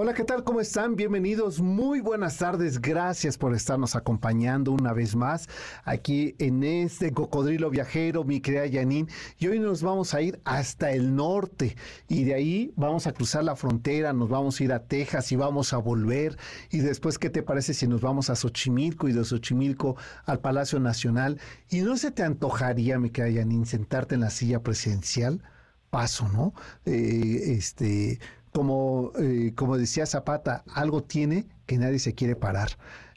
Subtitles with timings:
[0.00, 0.44] Hola, ¿qué tal?
[0.44, 0.94] ¿Cómo están?
[0.94, 1.60] Bienvenidos.
[1.60, 2.80] Muy buenas tardes.
[2.80, 5.48] Gracias por estarnos acompañando una vez más
[5.82, 9.08] aquí en este cocodrilo viajero, mi querida Janine.
[9.40, 11.74] Y hoy nos vamos a ir hasta el norte
[12.06, 15.36] y de ahí vamos a cruzar la frontera, nos vamos a ir a Texas y
[15.36, 16.38] vamos a volver.
[16.70, 19.96] Y después, ¿qué te parece si nos vamos a Xochimilco y de Xochimilco
[20.26, 21.40] al Palacio Nacional?
[21.70, 25.42] ¿Y no se te antojaría, mi querida Janine, sentarte en la silla presidencial?
[25.90, 26.52] Paso, ¿no?
[26.84, 28.20] Eh, este
[28.58, 32.70] como, eh, como decía Zapata, algo tiene que nadie se quiere parar.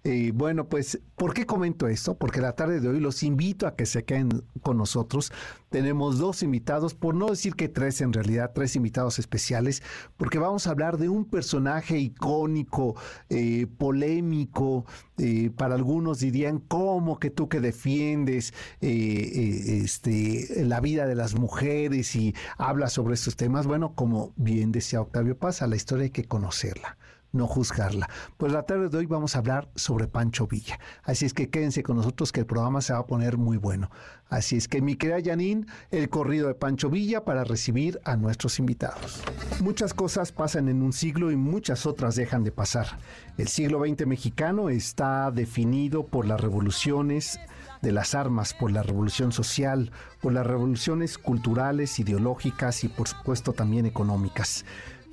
[0.04, 2.16] Eh, bueno, pues, ¿por qué comento esto?
[2.16, 5.32] Porque la tarde de hoy los invito a que se queden con nosotros.
[5.70, 9.84] Tenemos dos invitados, por no decir que tres en realidad, tres invitados especiales,
[10.18, 12.96] porque vamos a hablar de un personaje icónico,
[13.30, 14.86] eh, polémico,
[15.20, 22.16] eh, para algunos dirían, ¿cómo que tú que defiendes este, la vida de las mujeres
[22.16, 23.68] y hablas sobre estos temas?
[23.68, 26.98] Bueno, como bien decía Octavio Paz, la historia hay que conocerla
[27.32, 28.10] no juzgarla.
[28.38, 30.80] Pues la tarde de hoy vamos a hablar sobre Pancho Villa.
[31.04, 33.90] Así es que quédense con nosotros que el programa se va a poner muy bueno.
[34.30, 38.60] Así es que mi querida Janine, el corrido de Pancho Villa para recibir a nuestros
[38.60, 39.22] invitados.
[39.62, 42.98] Muchas cosas pasan en un siglo y muchas otras dejan de pasar.
[43.38, 47.40] El siglo XX mexicano está definido por las revoluciones
[47.82, 53.54] de las armas, por la revolución social, por las revoluciones culturales, ideológicas y por supuesto
[53.54, 54.66] también económicas.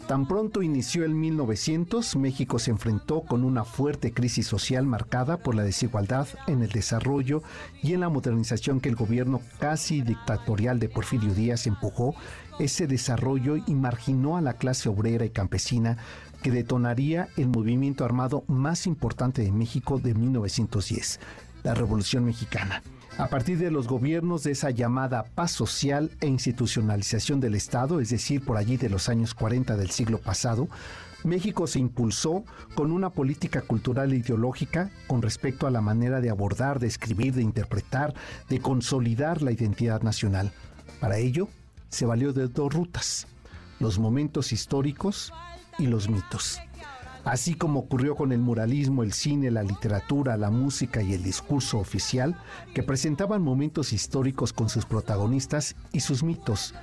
[0.07, 5.55] Tan pronto inició el 1900, México se enfrentó con una fuerte crisis social marcada por
[5.55, 7.43] la desigualdad en el desarrollo
[7.83, 12.15] y en la modernización que el gobierno casi dictatorial de Porfirio Díaz empujó.
[12.59, 15.99] Ese desarrollo y marginó a la clase obrera y campesina
[16.43, 21.21] que detonaría el movimiento armado más importante de México de 1910,
[21.65, 22.83] la Revolución Mexicana.
[23.19, 28.11] A partir de los gobiernos de esa llamada paz social e institucionalización del Estado, es
[28.11, 30.69] decir, por allí de los años 40 del siglo pasado,
[31.25, 32.45] México se impulsó
[32.77, 37.35] con una política cultural e ideológica con respecto a la manera de abordar, de escribir,
[37.35, 38.15] de interpretar,
[38.49, 40.53] de consolidar la identidad nacional.
[41.01, 41.49] Para ello,
[41.89, 43.27] se valió de dos rutas,
[43.81, 45.33] los momentos históricos
[45.77, 46.61] y los mitos.
[47.29, 51.79] Así como ocurrió con el muralismo, el cine, la literatura, la música y el discurso
[51.79, 52.41] oficial,
[52.73, 56.75] que presentaban momentos históricos con sus protagonistas y sus mitos.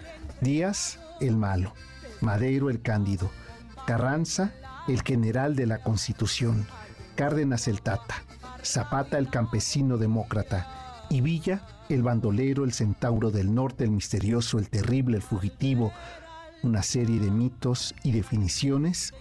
[0.41, 1.73] Díaz, el malo,
[2.21, 3.31] Madero, el cándido,
[3.87, 4.53] Carranza,
[4.87, 6.67] el general de la Constitución,
[7.15, 8.23] Cárdenas, el tata,
[8.63, 14.69] Zapata, el campesino demócrata, y Villa, el bandolero, el centauro del norte, el misterioso, el
[14.69, 15.91] terrible, el fugitivo,
[16.61, 19.11] una serie de mitos y definiciones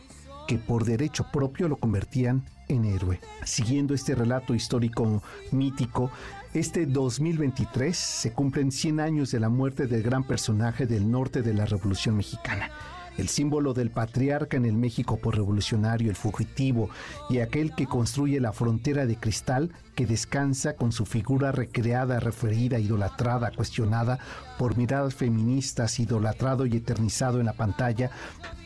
[0.47, 3.21] que por derecho propio lo convertían en héroe.
[3.45, 5.23] Siguiendo este relato histórico
[5.53, 6.11] mítico,
[6.55, 11.55] este 2023 se cumplen 100 años de la muerte del gran personaje del norte de
[11.55, 12.71] la Revolución Mexicana
[13.19, 16.91] el símbolo del patriarca en el México por revolucionario, el fugitivo
[17.31, 22.79] y aquel que construye la frontera de cristal que descansa con su figura recreada, referida,
[22.79, 24.19] idolatrada, cuestionada
[24.59, 28.11] por miradas feministas, idolatrado y eternizado en la pantalla.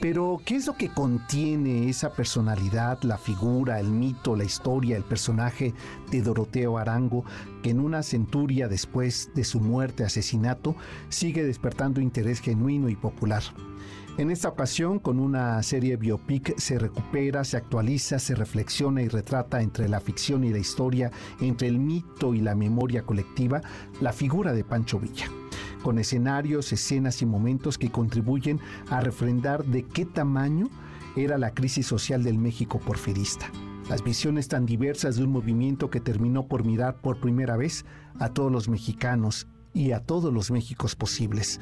[0.00, 5.04] Pero, ¿qué es lo que contiene esa personalidad, la figura, el mito, la historia, el
[5.04, 5.75] personaje
[6.10, 7.25] de Doroteo Arango,
[7.62, 10.76] que en una centuria después de su muerte, asesinato,
[11.09, 13.42] sigue despertando interés genuino y popular?
[14.18, 19.62] En esta ocasión, con una serie biopic, se recupera, se actualiza, se reflexiona y retrata
[19.62, 23.62] entre la ficción y la historia, entre el mito y la memoria colectiva,
[24.00, 25.30] la figura de Pancho Villa
[25.84, 28.58] con escenarios, escenas y momentos que contribuyen
[28.90, 30.68] a refrendar de qué tamaño
[31.14, 33.46] era la crisis social del México porfirista.
[33.88, 37.84] Las visiones tan diversas de un movimiento que terminó por mirar por primera vez
[38.18, 41.60] a todos los mexicanos y a todos los Méxicos posibles,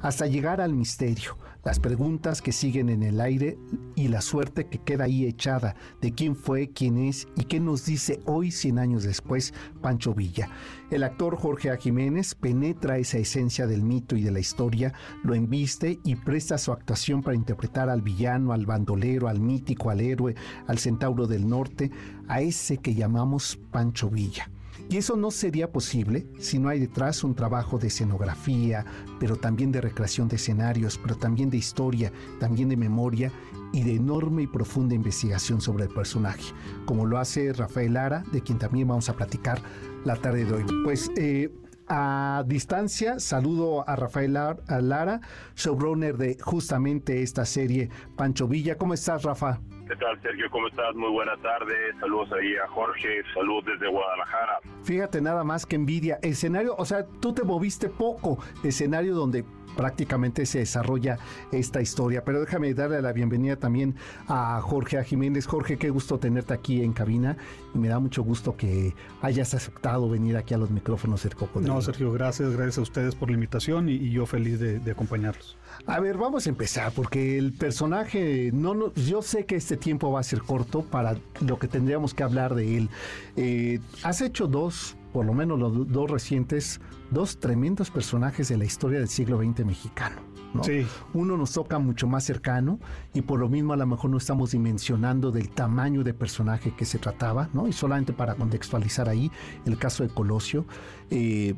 [0.00, 3.58] hasta llegar al misterio, las preguntas que siguen en el aire
[3.94, 7.86] y la suerte que queda ahí echada de quién fue, quién es y qué nos
[7.86, 10.48] dice hoy, 100 años después, Pancho Villa.
[10.90, 11.76] El actor Jorge A.
[11.76, 14.92] Jiménez penetra esa esencia del mito y de la historia,
[15.22, 20.00] lo embiste y presta su actuación para interpretar al villano, al bandolero, al mítico, al
[20.00, 20.34] héroe,
[20.66, 21.90] al centauro del norte,
[22.28, 24.50] a ese que llamamos Pancho Villa.
[24.92, 28.84] Y eso no sería posible si no hay detrás un trabajo de escenografía,
[29.18, 33.32] pero también de recreación de escenarios, pero también de historia, también de memoria
[33.72, 36.52] y de enorme y profunda investigación sobre el personaje,
[36.84, 39.62] como lo hace Rafael Lara, de quien también vamos a platicar
[40.04, 40.66] la tarde de hoy.
[40.84, 41.50] Pues eh,
[41.88, 45.22] a distancia, saludo a Rafael Lara,
[45.56, 48.76] showrunner de justamente esta serie Pancho Villa.
[48.76, 49.58] ¿Cómo estás, Rafa?
[49.88, 50.48] ¿Qué tal, Sergio?
[50.50, 50.94] ¿Cómo estás?
[50.94, 51.74] Muy buena tarde.
[52.00, 53.22] Saludos ahí a Jorge.
[53.34, 54.60] Saludos desde Guadalajara.
[54.84, 56.18] Fíjate nada más que envidia.
[56.22, 58.38] Escenario, o sea, tú te moviste poco.
[58.62, 59.44] Escenario donde
[59.76, 61.18] prácticamente se desarrolla
[61.50, 62.24] esta historia.
[62.24, 63.94] Pero déjame darle la bienvenida también
[64.28, 65.46] a Jorge a Jiménez.
[65.46, 67.36] Jorge, qué gusto tenerte aquí en cabina
[67.74, 71.74] y me da mucho gusto que hayas aceptado venir aquí a los micrófonos del Cocodrilo.
[71.74, 75.56] No, Sergio, gracias, gracias a ustedes por la invitación y, yo feliz de, acompañarlos.
[75.86, 80.20] A ver, vamos a empezar porque el personaje, no, yo sé que este tiempo va
[80.20, 82.90] a ser corto para lo que tendríamos que hablar de él.
[83.36, 86.80] Eh, has hecho dos por lo menos los dos recientes,
[87.10, 90.32] dos tremendos personajes de la historia del siglo XX mexicano.
[90.62, 90.86] Sí.
[91.14, 92.78] Uno nos toca mucho más cercano
[93.14, 96.84] y por lo mismo a lo mejor no estamos dimensionando del tamaño de personaje que
[96.84, 97.68] se trataba, ¿no?
[97.68, 99.30] Y solamente para contextualizar ahí,
[99.64, 100.66] el caso de Colosio,
[101.10, 101.54] eh,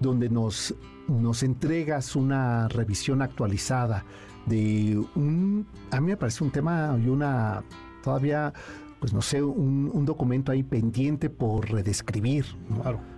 [0.00, 0.74] donde nos,
[1.08, 4.04] nos entregas una revisión actualizada
[4.46, 7.62] de un, a mí me parece un tema y una
[8.02, 8.54] todavía
[9.00, 12.44] pues no sé, un, documento ahí pendiente por redescribir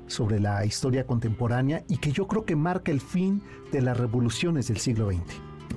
[0.07, 3.43] sobre la historia contemporánea y que yo creo que marca el fin
[3.73, 5.21] de las revoluciones del siglo XX.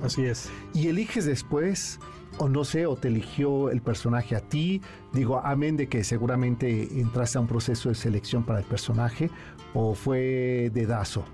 [0.02, 0.50] Así es.
[0.74, 2.00] Y eliges después,
[2.38, 7.00] o no sé, o te eligió el personaje a ti, digo, amén de que seguramente
[7.00, 9.30] entraste a un proceso de selección para el personaje,
[9.72, 11.24] o fue dedazo.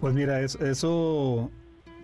[0.00, 1.50] Pues mira, eso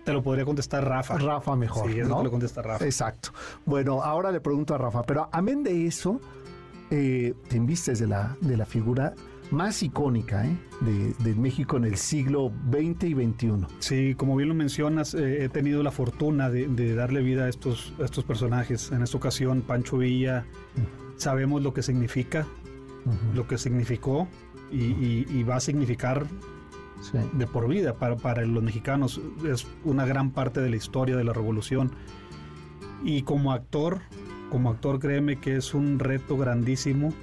[0.03, 1.17] te lo podría contestar Rafa.
[1.17, 1.91] Rafa mejor.
[1.91, 2.85] Sí, eso te lo contesta Rafa.
[2.85, 3.29] Exacto.
[3.65, 6.19] Bueno, ahora le pregunto a Rafa, pero amén de eso,
[6.91, 9.13] eh, te envistes de la, de la figura
[9.51, 10.55] más icónica ¿eh?
[10.81, 13.67] de, México en el siglo XX y XXI.
[13.79, 17.93] Sí, como bien lo mencionas, eh, he tenido la fortuna de, darle vida a estos,
[17.99, 18.91] estos personajes.
[18.91, 20.45] En esta ocasión, Pancho Villa,
[21.17, 22.45] sabemos lo que significa,
[23.33, 24.27] lo que significó
[24.71, 26.27] y, va a significar
[27.33, 29.21] de por vida para, para los mexicanos.
[29.47, 31.91] Es una gran parte de la historia de la revolución.
[33.03, 34.01] Y como actor,
[34.49, 37.13] como actor créeme que es un reto grandísimo.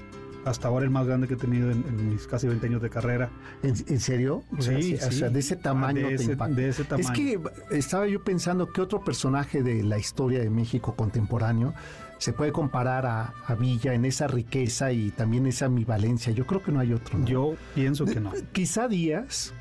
[0.44, 3.30] Hasta ahora el más grande que he tenido en, mis casi 20 años de carrera.
[3.64, 4.44] ¿En, serio?
[4.60, 7.08] Sí, o sea, de ese tamaño de ese, de ese tamaño.
[7.08, 7.40] Es que
[7.72, 11.74] estaba yo pensando que otro personaje de la historia de México contemporáneo
[12.18, 16.32] se puede comparar a, Villa en esa riqueza y también esa ambivalencia.
[16.32, 17.18] Yo creo que no hay otro.
[17.24, 18.32] Yo pienso que no.
[18.52, 19.52] Quizá Díaz,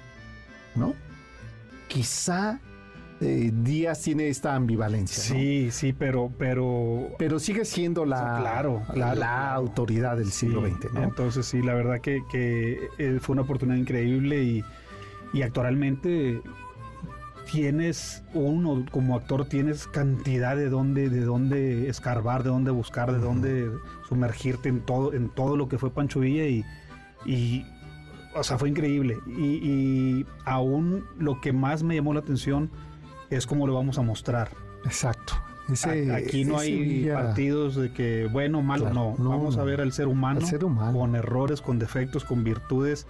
[0.75, 0.93] ¿no?
[1.87, 2.59] Quizá
[3.21, 5.23] eh, Díaz tiene esta ambivalencia.
[5.23, 7.07] Sí, sí, pero, pero.
[7.17, 11.03] Pero sigue siendo la, claro, la, autoridad del siglo XX, ¿no?
[11.03, 12.21] Entonces, sí, la verdad que,
[12.97, 14.63] eh, fue una oportunidad increíble y,
[15.33, 16.41] y actualmente
[17.49, 23.19] tienes uno como actor tienes cantidad de dónde de dónde escarbar de dónde buscar de
[23.19, 23.69] dónde
[24.09, 26.65] sumergirte en todo en todo lo que fue Pancho Villa y,
[27.23, 27.63] y
[28.35, 29.17] o sea, fue increíble.
[29.27, 32.69] Y, aún lo que más me llamó la atención
[33.29, 34.49] es cómo lo vamos a mostrar.
[34.85, 35.33] Exacto.
[36.13, 39.15] Aquí no hay partidos de que bueno, malo, no.
[39.17, 43.07] Vamos a ver al ser humano, ser humano, con errores, con defectos, con virtudes,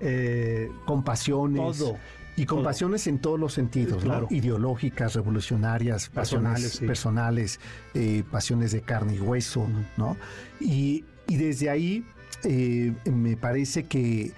[0.00, 1.78] eh, con pasiones.
[1.78, 1.96] Todo.
[2.36, 4.26] Y con pasiones en todos los sentidos, ¿no?
[4.28, 7.60] ideológicas, revolucionarias, pasiones personales,
[7.94, 10.16] eh, pasiones de carne y hueso, ¿no?
[10.58, 12.04] Y, y desde ahí
[12.44, 14.32] eh, me parece que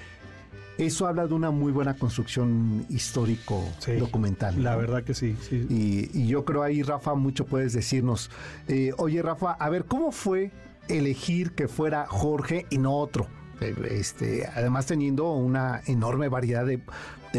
[0.79, 3.65] eso habla de una muy buena construcción histórico
[3.99, 4.63] documental.
[4.63, 5.37] La verdad que sí.
[5.51, 8.31] Y, yo creo ahí, Rafa, mucho puedes decirnos.
[8.69, 10.51] Eh, oye, Rafa, a ver, ¿cómo fue
[10.89, 13.27] elegir que fuera Jorge y no otro?
[13.61, 16.81] Eh, este, además teniendo una enorme variedad de,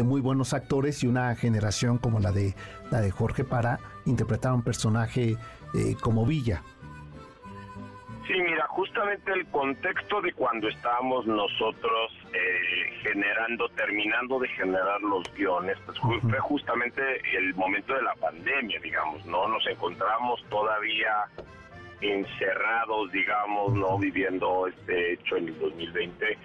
[0.02, 2.54] muy buenos actores y una generación como la de
[2.92, 5.36] la de Jorge para interpretar a un personaje
[6.00, 6.62] como Villa.
[8.28, 15.24] Sí, mira, justamente el contexto de cuando estábamos nosotros eh, generando, terminando de generar los
[15.34, 17.00] guiones, pues fue, justamente
[17.34, 19.48] el momento de la pandemia, digamos, ¿no?
[19.48, 21.24] Nos encontramos todavía
[22.02, 23.96] encerrados, digamos, ¿no?
[23.96, 26.38] Viviendo este hecho en el 2020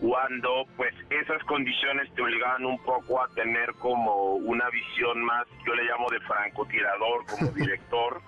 [0.00, 5.74] cuando pues esas condiciones te obligaban un poco a tener como una visión más, yo
[5.74, 8.20] le llamo de francotirador como director,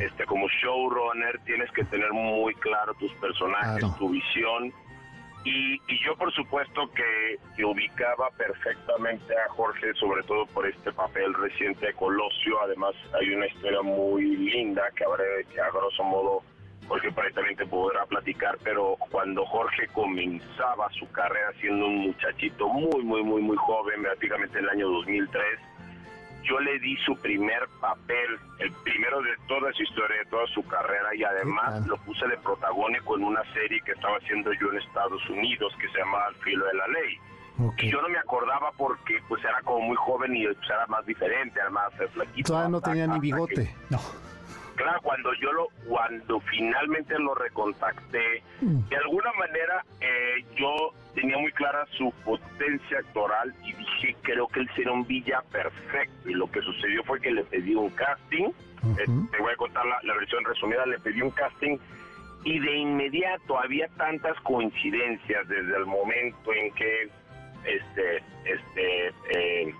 [0.00, 4.72] este, como showrunner tienes que tener muy claro tus personajes, tu visión.
[5.44, 11.86] Y, yo por supuesto que, ubicaba perfectamente a Jorge, sobre todo por este papel reciente
[11.86, 12.60] de Colosio.
[12.62, 16.42] Además hay una historia muy linda que, habré, que a grosso modo
[16.88, 23.22] Jorge perfectamente podrá platicar, pero cuando Jorge comenzaba su carrera siendo un muchachito muy, muy,
[23.22, 25.42] muy, muy joven, prácticamente en el año 2003,
[26.44, 30.62] yo le di su primer papel, el primero de toda su historia, de toda su
[30.66, 34.78] carrera, y además lo puse de protagónico en una serie que estaba haciendo yo en
[34.78, 37.18] Estados Unidos, que se llama Al filo de la ley.
[37.78, 41.06] Y yo no me acordaba porque pues era como muy joven y pues, era más
[41.06, 42.48] diferente, era más flaquito.
[42.48, 43.74] Todavía no tenía ni bigote.
[43.90, 44.00] no.
[44.76, 48.88] Claro, cuando yo lo, cuando finalmente lo recontacté, mm.
[48.88, 54.60] de alguna manera eh, yo tenía muy clara su potencia actoral y dije, creo que
[54.60, 56.28] él será un Villa perfecto.
[56.28, 58.48] Y lo que sucedió fue que le pedí un casting,
[58.98, 61.78] eh, te voy a contar la, la, versión resumida, le pedí un casting
[62.44, 67.08] y de inmediato había tantas coincidencias desde el momento en que
[67.64, 69.74] este, este, eh,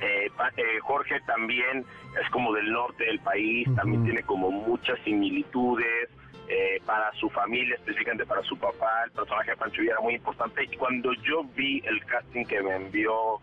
[0.00, 1.84] eh, eh, Jorge también
[2.22, 6.10] es como del norte del país, también tiene como muchas similitudes.
[6.84, 10.62] para su familia, específicamente para su papá, el personaje de Pancho Villa era muy importante.
[10.62, 13.40] Y cuando yo vi el casting que me envió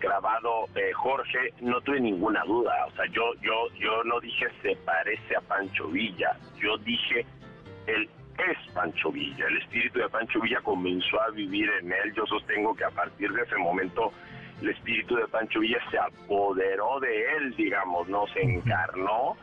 [0.00, 2.86] grabado Jorge, no tuve ninguna duda.
[2.86, 6.36] O sea, yo, yo, yo no dije se parece a Pancho Villa.
[6.60, 7.26] Yo dije,
[7.86, 9.46] él es Pancho Villa.
[9.46, 12.14] El espíritu de Pancho Villa comenzó a vivir en él.
[12.14, 14.12] Yo sostengo que a partir de ese momento
[14.60, 19.36] el espíritu de Pancho Villa se apoderó de él, digamos, no se encarnó.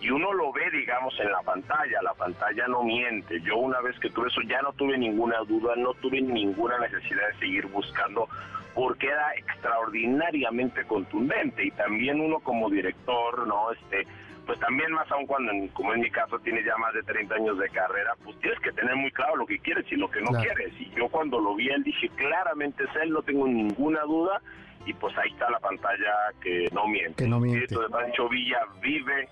[0.00, 2.00] Y uno lo ve, digamos, en la pantalla.
[2.02, 3.40] La pantalla no miente.
[3.40, 7.26] Yo una vez que tuve eso ya no tuve ninguna duda, no tuve ninguna necesidad
[7.32, 8.28] de seguir buscando
[8.74, 13.72] porque era extraordinariamente contundente y también uno como director, ¿no?
[13.72, 14.06] Este,
[14.48, 17.58] pues también más aún cuando, como en mi caso, tienes ya más de 30 años
[17.58, 20.30] de carrera, pues tienes que tener muy claro lo que quieres y lo que no
[20.30, 20.72] quieres.
[20.80, 24.40] Y yo cuando lo vi, él dije, claramente es él, no tengo ninguna duda.
[24.86, 27.24] Y pues ahí está la pantalla que no miente.
[27.24, 27.74] Que no miente.
[27.74, 29.28] El de Pancho Villa vive,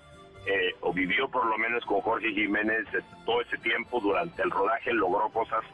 [0.47, 4.51] eh, o vivió por lo menos con Jorge Jiménez eh, todo ese tiempo durante el
[4.51, 5.65] rodaje, logró cosas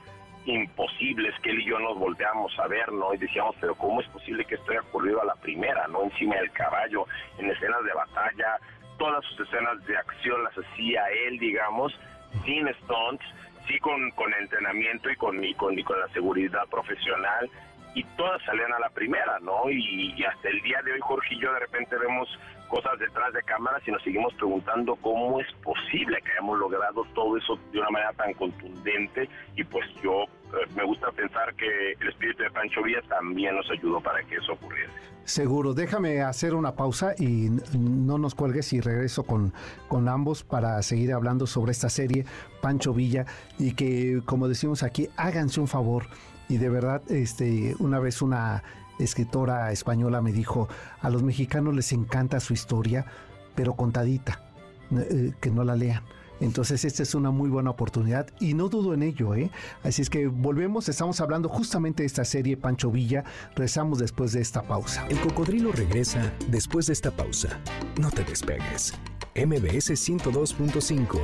[0.46, 3.12] imposibles que él y yo nos volteamos a ver, ¿no?
[3.12, 6.04] Y decíamos, pero ¿cómo es posible que esto haya ocurrido a la primera, ¿no?
[6.04, 7.06] Encima del caballo,
[7.38, 8.60] en escenas de batalla,
[9.02, 11.92] todas sus escenas de acción las hacía él, digamos,
[12.44, 13.24] sin stunts,
[13.66, 17.50] sí con, con entrenamiento y con, y con, y con la seguridad profesional,
[17.96, 19.68] y todas salían a la primera, ¿no?
[19.68, 22.28] Y, hasta el día de hoy Jorge y yo de repente vemos
[22.68, 27.36] cosas detrás de cámaras y nos seguimos preguntando cómo es posible que hayamos logrado todo
[27.36, 30.26] eso de una manera tan contundente y pues yo
[30.76, 34.52] me gusta pensar que el espíritu de Pancho Villa también nos ayudó para que eso
[34.52, 34.92] ocurriese.
[35.24, 39.52] Seguro, déjame hacer una pausa y no nos cuelgues y regreso con,
[39.88, 42.24] con ambos para seguir hablando sobre esta serie
[42.60, 43.26] Pancho Villa
[43.58, 46.06] y que como decimos aquí, háganse un favor
[46.48, 48.62] y de verdad este una vez una
[48.98, 50.68] escritora española me dijo,
[51.00, 53.06] a los mexicanos les encanta su historia,
[53.54, 54.40] pero contadita,
[54.92, 56.02] eh, que no la lean.
[56.42, 59.50] Entonces esta es una muy buena oportunidad y no dudo en ello, ¿eh?
[59.84, 64.40] Así es que volvemos, estamos hablando justamente de esta serie Pancho Villa, rezamos después de
[64.40, 65.06] esta pausa.
[65.08, 67.60] El cocodrilo regresa después de esta pausa.
[68.00, 68.94] No te despegues.
[69.34, 71.20] MBS 102.5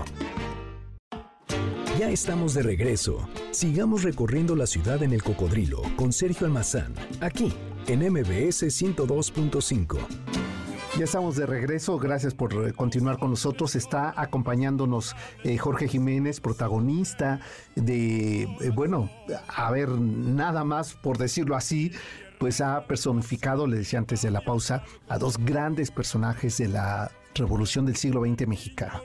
[1.98, 3.28] ya estamos de regreso.
[3.50, 7.52] Sigamos recorriendo la ciudad en el cocodrilo con Sergio Almazán, aquí
[7.88, 10.47] en MBS 102.5.
[10.96, 13.76] Ya estamos de regreso, gracias por eh, continuar con nosotros.
[13.76, 15.14] Está acompañándonos
[15.44, 17.40] eh, Jorge Jiménez, protagonista
[17.76, 19.08] de, eh, bueno,
[19.48, 21.92] a ver, nada más por decirlo así,
[22.38, 27.12] pues ha personificado, le decía antes de la pausa, a dos grandes personajes de la
[27.34, 29.02] revolución del siglo XX mexicano.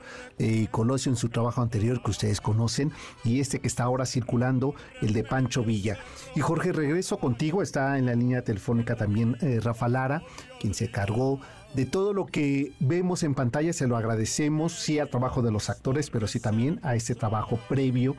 [0.71, 2.91] Colosio en su trabajo anterior que ustedes conocen
[3.23, 5.99] y este que está ahora circulando, el de Pancho Villa.
[6.35, 10.23] Y Jorge, regreso contigo, está en la línea telefónica también eh, Rafa Lara,
[10.59, 11.39] quien se cargó
[11.73, 15.69] de todo lo que vemos en pantalla, se lo agradecemos, sí al trabajo de los
[15.69, 18.15] actores, pero sí también a este trabajo previo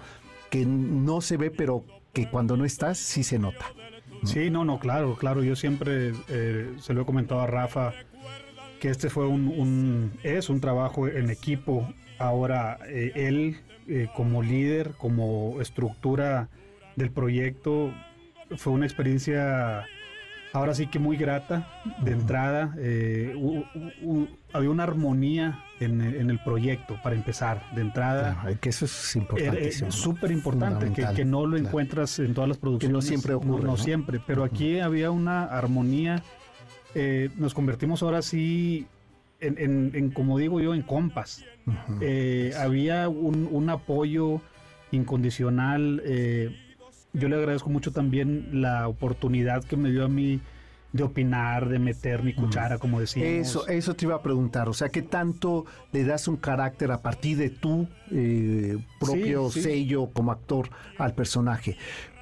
[0.50, 3.66] que no se ve, pero que cuando no estás sí se nota.
[4.24, 5.42] Sí, no, no, claro, claro.
[5.42, 7.92] Yo siempre eh, se lo he comentado a Rafa
[8.80, 11.88] que este fue un, es un trabajo en equipo.
[12.18, 13.56] Ahora, eh, él
[13.86, 16.48] eh, como líder, como estructura
[16.96, 17.92] del proyecto,
[18.56, 19.84] fue una experiencia
[20.54, 21.68] ahora sí que muy grata
[22.00, 22.74] de entrada.
[22.78, 23.34] Eh,
[24.52, 28.46] había una armonía en, el proyecto para empezar, de entrada.
[28.60, 29.90] que eso es importante.
[29.90, 32.94] Súper importante, que, no lo encuentras en todas las producciones.
[32.94, 33.64] no siempre ocurre.
[33.64, 36.22] No, siempre, pero aquí había una armonía
[36.94, 38.86] eh, nos convertimos ahora sí
[39.40, 41.44] en, como digo yo, en compas.
[42.00, 44.40] Eh, había un, apoyo
[44.92, 46.00] incondicional.
[47.14, 50.40] Eh, yo le agradezco mucho también la oportunidad que me dio a mí
[50.92, 53.48] de opinar, de meter mi cuchara, como decíamos.
[53.48, 57.02] Eso, eso te iba a preguntar, o sea, ¿qué tanto le das un carácter a
[57.02, 57.88] partir de tu
[59.00, 60.68] propio sello como actor
[60.98, 61.76] al personaje?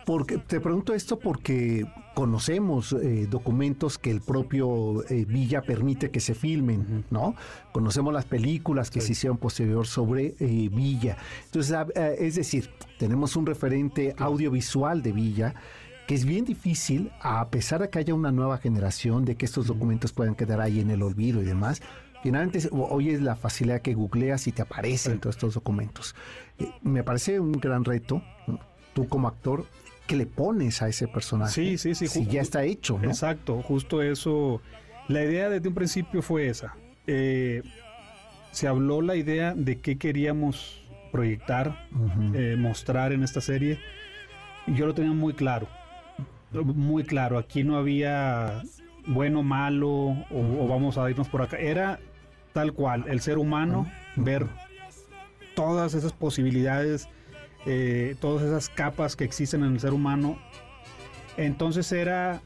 [0.04, 6.20] Porque te pregunto esto porque conocemos eh, documentos que el propio eh, Villa permite que
[6.20, 7.36] se filmen, ¿no?
[7.72, 11.16] Conocemos las películas que se hicieron posterior sobre eh, Villa.
[11.44, 11.76] Entonces,
[12.18, 15.54] es decir, tenemos un referente audiovisual de Villa
[16.06, 19.66] que es bien difícil, a pesar de que haya una nueva generación, de que estos
[19.66, 21.80] documentos puedan quedar ahí en el olvido y demás,
[22.22, 26.14] finalmente hoy es la facilidad que googleas y te aparecen todos estos documentos.
[26.58, 28.22] Eh, me parece un gran reto,
[28.94, 29.66] tú como actor,
[30.06, 31.52] que le pones a ese personaje.
[31.52, 32.08] Sí, sí, sí.
[32.08, 33.08] Si ya está hecho, ¿no?
[33.08, 34.60] Exacto, justo eso.
[35.08, 36.74] La idea desde un principio fue esa.
[37.06, 37.62] Eh,
[38.52, 41.88] se habló la idea de qué queríamos proyectar,
[42.34, 43.78] eh, mostrar en esta serie.
[44.66, 45.68] Yo lo tenía muy claro,
[46.52, 47.38] muy claro.
[47.38, 48.62] Aquí no había
[49.06, 49.88] bueno, malo
[50.30, 51.56] o, vamos a irnos por acá.
[51.58, 51.98] Era
[52.52, 54.46] tal cual, el ser humano, ver
[55.54, 57.08] todas esas posibilidades,
[57.66, 60.38] eh, todas esas capas que existen en el ser humano.
[61.36, 62.40] Entonces era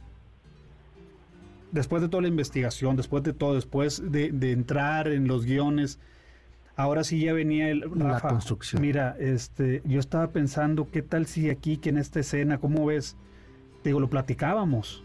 [1.73, 5.99] después de toda la investigación, después de todo, después de, entrar en los guiones,
[6.76, 8.82] ahora sí ya venía el la construcción.
[8.82, 13.16] Mira, este, yo estaba pensando, ¿qué tal si aquí, que en esta escena, cómo ves?
[13.88, 15.02] digo, lo platicábamos.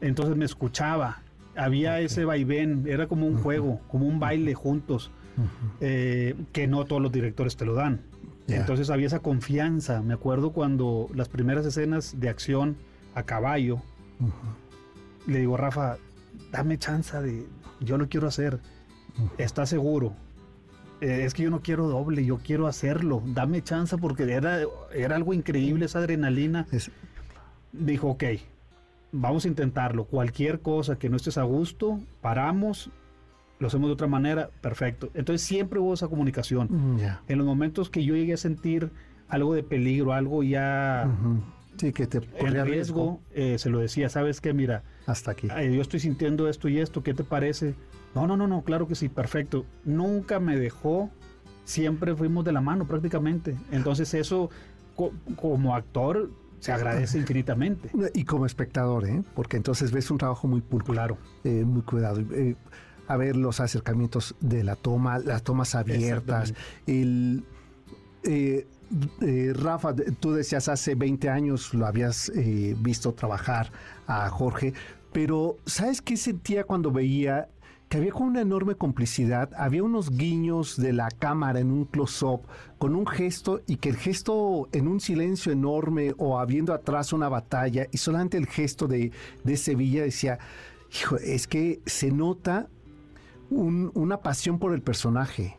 [0.00, 1.22] Entonces me escuchaba.
[1.56, 5.12] Había ese vaivén, era como un juego, como un baile juntos,
[5.80, 8.00] eh, que no todos los directores te lo dan.
[8.48, 10.02] Entonces había esa confianza.
[10.02, 12.76] Me acuerdo cuando las primeras escenas de acción
[13.14, 13.80] a caballo,
[15.26, 15.96] le digo, Rafa,
[16.52, 17.46] dame chance de,
[17.80, 18.60] yo lo quiero hacer,
[19.38, 20.14] ¿estás seguro?
[21.00, 24.60] Eh, es que yo no quiero doble, yo quiero hacerlo, dame chance porque era,
[24.92, 26.66] era algo increíble esa adrenalina.
[27.72, 28.24] Dijo, ok,
[29.12, 32.90] vamos a intentarlo, cualquier cosa que no estés a gusto, paramos,
[33.64, 35.10] lo hacemos de otra manera, perfecto.
[35.14, 36.68] Entonces siempre hubo esa comunicación.
[36.70, 38.90] Mm, en los momentos que yo llegué a sentir
[39.26, 41.10] algo de peligro, algo ya...
[41.78, 44.52] Sí, que te en riesgo, eh, se lo decía, ¿sabes qué?
[44.52, 45.48] Mira, hasta aquí.
[45.48, 47.74] yo estoy sintiendo esto y esto, ¿qué te parece?
[48.14, 49.64] No, no, no, no, claro que sí, perfecto.
[49.84, 51.10] Nunca me dejó,
[51.64, 53.56] siempre fuimos de la mano prácticamente.
[53.72, 54.50] Entonces eso,
[54.94, 56.30] como actor,
[56.60, 57.90] se agradece infinitamente.
[58.14, 59.22] Y como espectador, ¿eh?
[59.34, 61.18] porque entonces ves un trabajo muy pulcro, claro.
[61.44, 62.20] Eh, muy cuidado.
[62.32, 62.56] Eh,
[63.06, 66.54] a ver los acercamientos de la toma, las tomas abiertas,
[66.86, 67.44] el...
[68.24, 68.66] Eh,
[69.22, 73.72] eh, Rafa, tú decías hace 20 años lo habías eh, visto trabajar
[74.06, 74.72] a Jorge,
[75.12, 77.48] pero ¿sabes qué sentía cuando veía
[77.88, 79.50] que había como una enorme complicidad?
[79.56, 82.42] Había unos guiños de la cámara en un close-up
[82.78, 87.28] con un gesto y que el gesto en un silencio enorme o habiendo atrás una
[87.28, 90.38] batalla y solamente el gesto de, de Sevilla decía,
[90.92, 92.68] hijo, es que se nota
[93.54, 95.58] una pasión por el personaje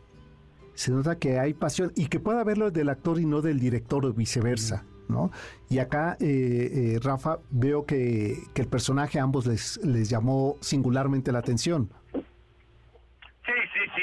[0.76, 4.04] se nota que hay pasión y que puede haberlo del actor y no del director
[4.04, 4.84] o viceversa.
[5.08, 5.30] ¿no?
[5.70, 10.56] Y acá, eh, eh, Rafa, veo que, que, el personaje a ambos les, les llamó
[10.60, 11.90] singularmente la atención.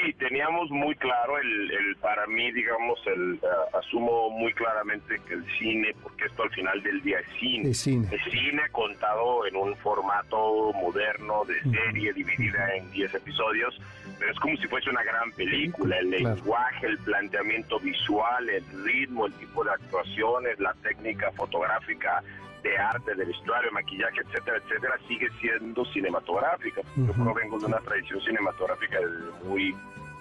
[0.04, 5.34] Sí, teníamos muy claro el, el para mí, digamos, el uh, asumo muy claramente que
[5.34, 9.46] el cine, porque esto al final del día es cine, es cine, es cine contado
[9.46, 13.80] en un formato moderno de serie dividida en 10 episodios,
[14.18, 19.26] pero es como si fuese una gran película, el lenguaje, el planteamiento visual, el ritmo,
[19.26, 22.22] el tipo de actuaciones, la técnica fotográfica,
[22.64, 26.80] de arte, de vestuario, maquillaje, etcétera, etcétera, sigue siendo cinematográfica.
[26.96, 28.98] Yo provengo de una tradición cinematográfica
[29.44, 29.76] muy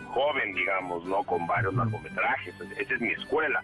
[0.10, 1.24] joven, digamos, ¿no?
[1.24, 2.54] Con varios largometrajes.
[2.78, 3.64] Esa es mi escuela.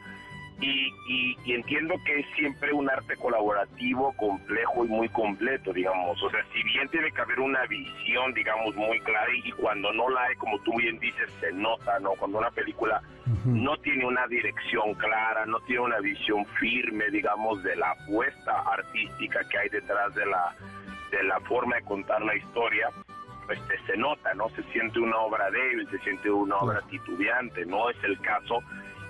[0.62, 6.22] Y, entiendo que es siempre un arte colaborativo, complejo y muy completo, digamos.
[6.22, 10.10] O sea, si bien tiene que haber una visión, digamos, muy clara y cuando no
[10.10, 12.12] la hay, como tú bien dices, se nota, ¿no?
[12.12, 13.02] Cuando una película
[13.46, 19.40] no tiene una dirección clara, no tiene una visión firme, digamos, de la apuesta artística
[19.50, 20.56] que hay detrás de la,
[21.12, 22.90] de la forma de contar la historia,
[23.46, 24.50] pues se nota, ¿no?
[24.50, 28.62] Se siente una obra débil, se siente una obra titubeante, no es el caso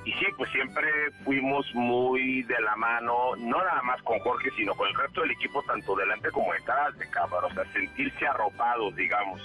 [0.10, 0.88] y sí, pues siempre
[1.24, 5.30] fuimos muy de la mano, no nada más con Jorge, sino con el resto del
[5.30, 9.40] equipo, tanto delante como detrás de cámara, o sea, sentirse arropados, digamos,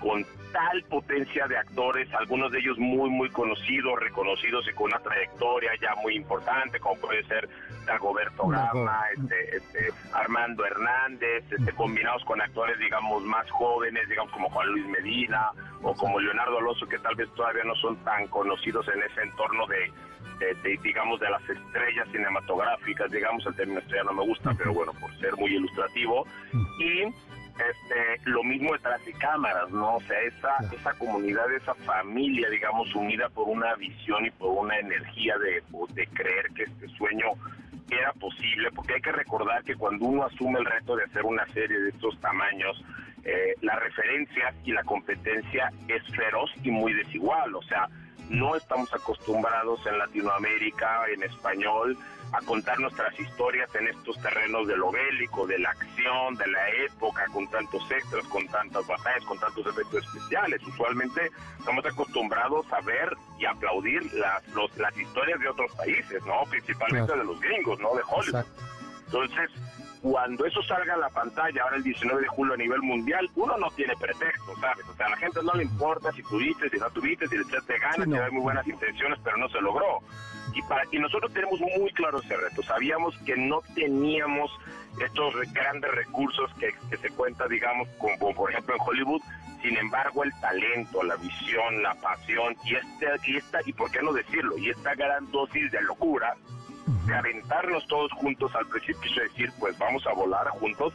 [0.00, 4.98] con tal potencia de actores, algunos de ellos muy, muy conocidos, reconocidos y con una
[5.00, 7.46] trayectoria ya muy importante, como puede ser
[7.86, 14.50] Dagoberto Gama, este, este, Armando Hernández, este, combinados con actores, digamos, más jóvenes, digamos, como
[14.50, 15.50] Juan Luis Medina
[15.82, 19.66] o como Leonardo Alonso, que tal vez todavía no son tan conocidos en ese entorno
[19.66, 19.92] de,
[20.82, 25.14] digamos, de las estrellas cinematográficas, digamos, el término estrella no me gusta, pero bueno, por
[25.18, 26.26] ser muy ilustrativo.
[26.78, 27.04] Y
[27.58, 29.96] este, lo mismo detrás de cámaras, ¿no?
[29.96, 34.78] O sea, esa, esa comunidad, esa familia, digamos, unida por una visión y por una
[34.78, 35.62] energía de,
[35.94, 37.26] de creer que este sueño
[37.90, 41.46] era posible, porque hay que recordar que cuando uno asume el reto de hacer una
[41.46, 42.82] serie de estos tamaños,
[43.24, 47.88] eh, la referencia y la competencia es feroz y muy desigual, o sea,
[48.30, 51.96] no estamos acostumbrados en Latinoamérica, en español,
[52.32, 56.68] a contar nuestras historias en estos terrenos de lo bélico, de la acción, de la
[56.84, 60.62] época, con tantos extras, con tantas batallas, con tantos efectos especiales.
[60.66, 64.42] Usualmente estamos acostumbrados a ver y aplaudir las,
[64.76, 66.42] las historias de otros países, ¿no?
[66.50, 67.94] Principalmente de los gringos, ¿no?
[67.94, 68.44] De Hollywood.
[69.06, 69.50] Entonces,
[70.02, 73.56] cuando eso salga a la pantalla ahora el 19 de julio a nivel mundial, uno
[73.58, 74.86] no tiene pretexto, ¿sabes?
[74.88, 77.42] O sea, a la gente no le importa si tuviste, si no tuviste, si le
[77.42, 80.00] echaste ganas, si hay muy buenas intenciones, pero no se logró.
[80.54, 82.62] Y, para, y nosotros tenemos muy claro ese reto.
[82.62, 84.50] Sabíamos que no teníamos
[85.00, 89.22] estos grandes recursos que, se cuenta, digamos, como, por ejemplo en Hollywood.
[89.62, 94.00] Sin embargo, el talento, la visión, la pasión y, este, y, esta, y por qué
[94.02, 96.36] no decirlo, y esta gran dosis de locura
[97.06, 100.94] de aventarnos todos juntos al precipicio y decir, pues vamos a volar juntos,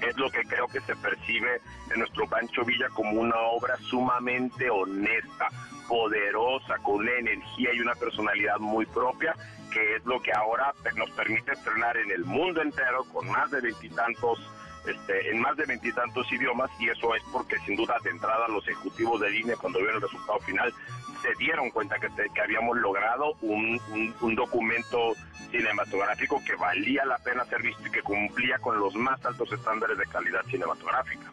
[0.00, 1.60] es lo que creo que se percibe
[1.92, 5.48] en nuestro Pancho Villa como una obra sumamente honesta,
[5.88, 9.34] poderosa, con una energía y una personalidad muy propia,
[9.72, 13.60] que es lo que ahora nos permite estrenar en el mundo entero con más de
[13.60, 14.38] veintitantos
[14.86, 18.66] este, en más de veintitantos idiomas y eso es porque sin duda de entrada los
[18.66, 20.74] ejecutivos de línea cuando vieron el resultado final
[21.22, 23.80] se dieron cuenta que, que habíamos logrado un,
[24.20, 25.14] un, documento
[25.52, 29.96] cinematográfico que valía la pena ser visto y que cumplía con los más altos estándares
[29.98, 31.30] de calidad cinematográfica.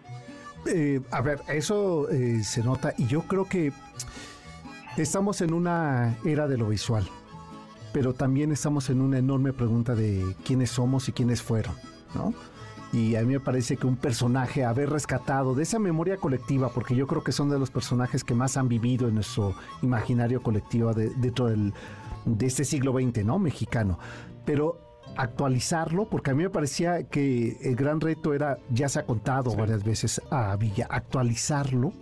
[0.67, 3.71] Eh, a ver, eso eh, se nota y yo creo que
[4.97, 7.09] estamos en una era de lo visual,
[7.93, 11.75] pero también estamos en una enorme pregunta de quiénes somos y quiénes fueron,
[12.13, 12.33] ¿no?
[12.91, 16.95] Y a mí me parece que un personaje haber rescatado de esa memoria colectiva, porque
[16.95, 20.93] yo creo que son de los personajes que más han vivido en nuestro imaginario colectivo
[20.93, 21.73] dentro del,
[22.25, 23.37] de este siglo XX, ¿no?
[23.37, 23.99] Mexicano.
[24.45, 24.79] Pero
[25.17, 29.55] actualizarlo, porque a mí me parecía que el gran reto era, ya se ha contado
[29.55, 31.93] varias veces a Villa, actualizarlo,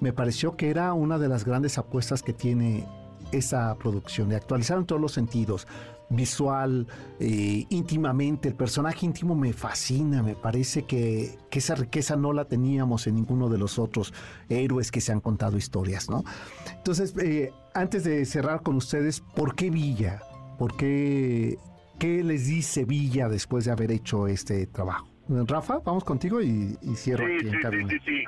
[0.00, 2.86] me pareció que era una de las grandes apuestas que tiene
[3.32, 5.66] esa producción, de actualizar en todos los sentidos,
[6.10, 6.86] visual,
[7.20, 8.48] eh, íntimamente.
[8.48, 13.48] El personaje íntimo me fascina, me parece que, esa riqueza no la teníamos en ninguno
[13.48, 14.14] de los otros
[14.48, 16.22] héroes que se han contado historias, ¿no?
[16.76, 20.22] Entonces, eh, antes de cerrar con ustedes, ¿por qué Villa?
[20.56, 21.58] ¿Por qué,
[21.98, 25.08] qué les dice Villa después de haber hecho este trabajo?
[25.28, 28.24] Rafa, vamos contigo y, cierro aquí en sí, sí,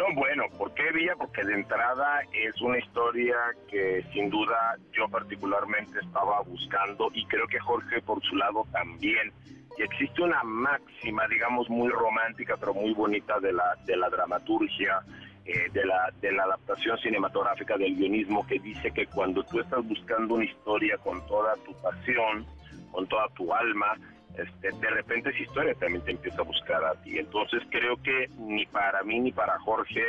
[0.00, 1.14] no, bueno, ¿por qué Villa?
[1.14, 3.36] Porque de entrada es una historia
[3.68, 9.30] que sin duda yo particularmente estaba buscando y creo que Jorge por su lado también.
[9.76, 15.02] Y existe una máxima, digamos, muy romántica, pero muy bonita de la, de la dramaturgia,
[15.44, 19.86] eh, de, la, de la adaptación cinematográfica del guionismo, que dice que cuando tú estás
[19.86, 22.46] buscando una historia con toda tu pasión,
[22.90, 23.98] con toda tu alma,
[24.36, 27.18] este, de repente esa historia también te empieza a buscar a ti.
[27.18, 30.02] Entonces creo que ni para mí ni para Jorge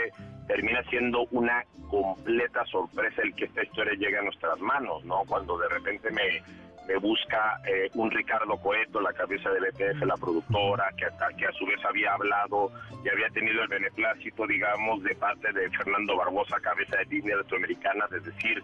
[0.48, 5.24] termina siendo una completa sorpresa el que esta historia llegue a nuestras manos, ¿no?
[5.28, 6.42] Cuando de repente me,
[6.88, 11.06] me busca eh, un Ricardo Coeto, la cabeza del ETF, la productora, que,
[11.38, 12.72] que a su vez había hablado
[13.04, 18.06] y había tenido el beneplácito, digamos, de parte de Fernando Barbosa, cabeza de línea latinoamericana,
[18.10, 18.64] de decir,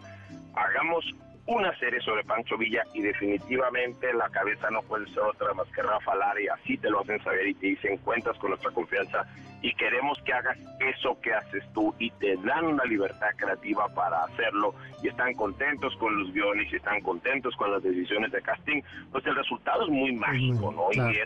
[0.56, 1.06] hagamos
[1.48, 5.82] una serie sobre Pancho Villa y definitivamente la cabeza no puede ser otra más que
[5.82, 9.26] Rafa Lara así te lo hacen saber y te dicen cuentas con nuestra confianza
[9.62, 14.26] y queremos que hagas eso que haces tú y te dan una libertad creativa para
[14.26, 18.82] hacerlo y están contentos con los guiones y están contentos con las decisiones de casting,
[19.12, 20.90] pues el resultado es muy mágico, ¿no?
[20.92, 21.20] Y,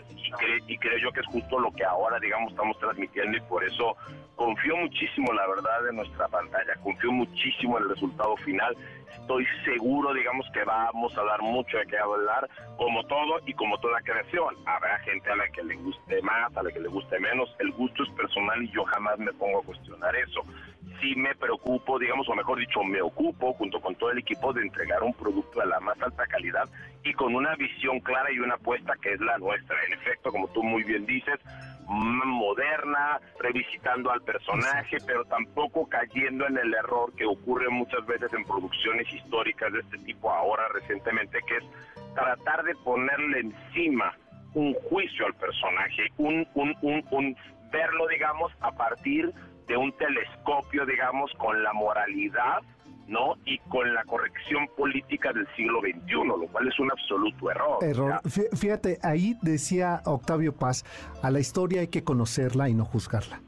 [0.66, 3.96] y, creo yo que es justo lo que ahora, digamos, estamos transmitiendo y por eso
[4.36, 8.76] confío muchísimo, la verdad, en nuestra pantalla, confío muchísimo en el resultado final
[9.20, 13.78] estoy seguro, digamos, que vamos a dar mucho de qué hablar, como todo y como
[13.78, 14.54] toda creación.
[14.66, 17.54] Habrá gente a la que le guste más, a la que le guste menos.
[17.58, 20.42] El gusto es personal y yo jamás me pongo a cuestionar eso.
[21.00, 24.62] Sí me preocupo, digamos, o mejor dicho, me ocupo junto con todo el equipo de
[24.62, 26.68] entregar un producto de la más alta calidad
[27.02, 29.76] y con una visión clara y una apuesta que es la nuestra.
[29.84, 31.40] En efecto, como tú muy bien dices,
[31.88, 38.44] moderna, revisitando al personaje, pero tampoco cayendo en el error que ocurre muchas veces en
[38.44, 41.64] producciones históricas de este tipo ahora recientemente, que es
[42.14, 44.16] tratar de ponerle encima
[44.54, 47.36] un juicio al personaje, un, un, un, un
[47.70, 52.62] verlo, digamos, a partir de un telescopio, digamos, con la moralidad
[53.08, 53.36] ¿no?
[53.44, 57.78] Y con la corrección política del siglo XXI, lo cual es un absoluto error.
[57.82, 58.20] Error.
[58.56, 60.84] Fíjate, ahí decía Octavio Paz,
[61.22, 63.40] a la historia hay que conocerla y no juzgarla.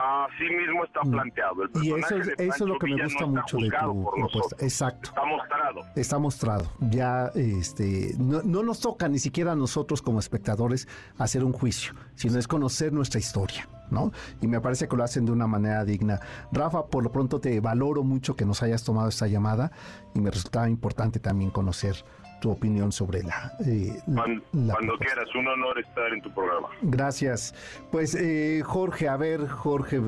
[0.00, 1.10] Así mismo está mm.
[1.10, 1.62] planteado.
[1.62, 4.56] El y eso, es lo que me gusta mucho de tu propuesta.
[4.64, 5.10] Exacto.
[5.10, 5.80] Está mostrado.
[5.94, 6.72] Está mostrado.
[6.80, 11.92] Ya este, no, no, nos toca ni siquiera a nosotros como espectadores hacer un juicio,
[12.14, 13.68] sino es conocer nuestra historia.
[13.90, 14.12] ¿no?
[14.40, 16.20] Y me parece que lo hacen de una manera digna.
[16.52, 19.70] Rafa, por lo pronto te valoro mucho que nos hayas tomado esta llamada
[20.14, 22.04] y me resultaba importante también conocer
[22.40, 23.52] tu opinión sobre la...
[23.64, 26.68] Eh, cuando, quieras, un honor estar en tu programa.
[26.82, 27.54] Gracias.
[27.90, 30.00] Pues eh, Jorge, a ver, Jorge,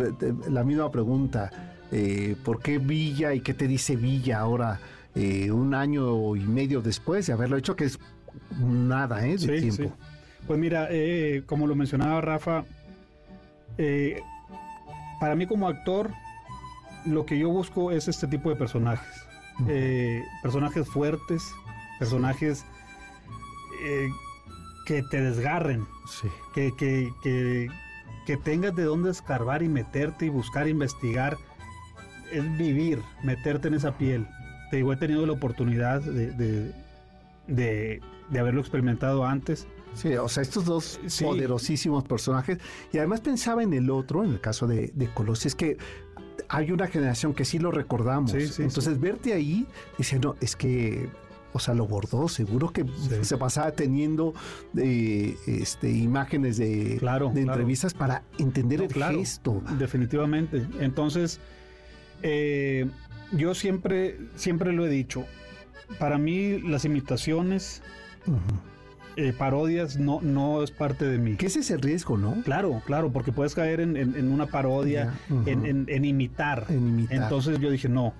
[0.48, 1.50] la misma pregunta.
[1.92, 4.80] Eh, ¿Por qué Villa y qué te dice Villa ahora,
[5.14, 7.98] un año y medio después de haberlo hecho, que es
[8.58, 9.36] nada ¿eh?
[9.36, 9.94] de tiempo?
[10.46, 10.88] Pues mira,
[11.46, 12.64] como lo mencionaba Rafa,
[15.20, 16.10] para mí como actor,
[17.04, 19.26] lo que yo busco es este tipo de personajes.
[20.42, 21.52] personajes fuertes,
[22.02, 22.64] personajes
[23.84, 24.08] eh,
[24.86, 25.86] que te desgarren,
[26.52, 27.12] que, que,
[28.26, 31.38] que, tengas de dónde escarbar y meterte y buscar investigar,
[32.32, 34.26] es vivir, meterte en esa piel.
[34.70, 36.72] Te digo, he tenido la oportunidad de,
[37.46, 38.00] de,
[38.36, 39.68] haberlo experimentado antes.
[39.94, 42.58] Sí, o sea, estos dos poderosísimos personajes.
[42.92, 45.08] Y además pensaba en el otro, en el caso de, de
[45.44, 45.76] es que
[46.48, 48.34] hay una generación que sí lo recordamos.
[48.34, 49.66] Entonces, verte ahí,
[49.98, 51.08] dice, no, es que
[51.52, 52.84] o sea, lo bordó, seguro que
[53.22, 54.34] se pasaba teniendo
[54.76, 57.00] eh, este, imágenes de,
[57.34, 59.62] entrevistas para entender el gesto.
[59.78, 60.66] Definitivamente.
[60.80, 61.40] Entonces,
[62.22, 62.88] eh,
[63.32, 65.26] yo siempre, siempre lo he dicho,
[65.98, 67.82] para mí las imitaciones,
[69.16, 71.36] eh, parodias, no, no es parte de mí.
[71.36, 72.42] ¿Qué es ese riesgo, no?
[72.44, 75.12] Claro, claro, porque puedes caer en, una parodia,
[75.46, 76.66] en, imitar.
[77.10, 78.14] Entonces yo dije, no,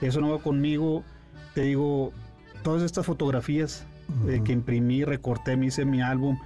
[0.00, 1.02] eso no va conmigo.
[1.54, 2.12] Te digo,
[2.66, 3.86] todas estas fotografías
[4.26, 6.36] eh, que imprimí, recorté, me hice mi álbum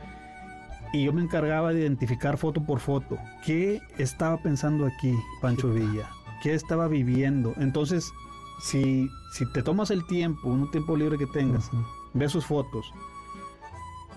[0.92, 3.16] y yo me encargaba de identificar foto por foto.
[3.42, 6.10] ¿Qué estaba pensando aquí Pancho Villa?
[6.42, 7.54] ¿Qué estaba viviendo?
[7.56, 8.12] Entonces,
[8.60, 11.70] si, si te tomas el tiempo, un tiempo libre que tengas,
[12.12, 12.92] ves sus fotos,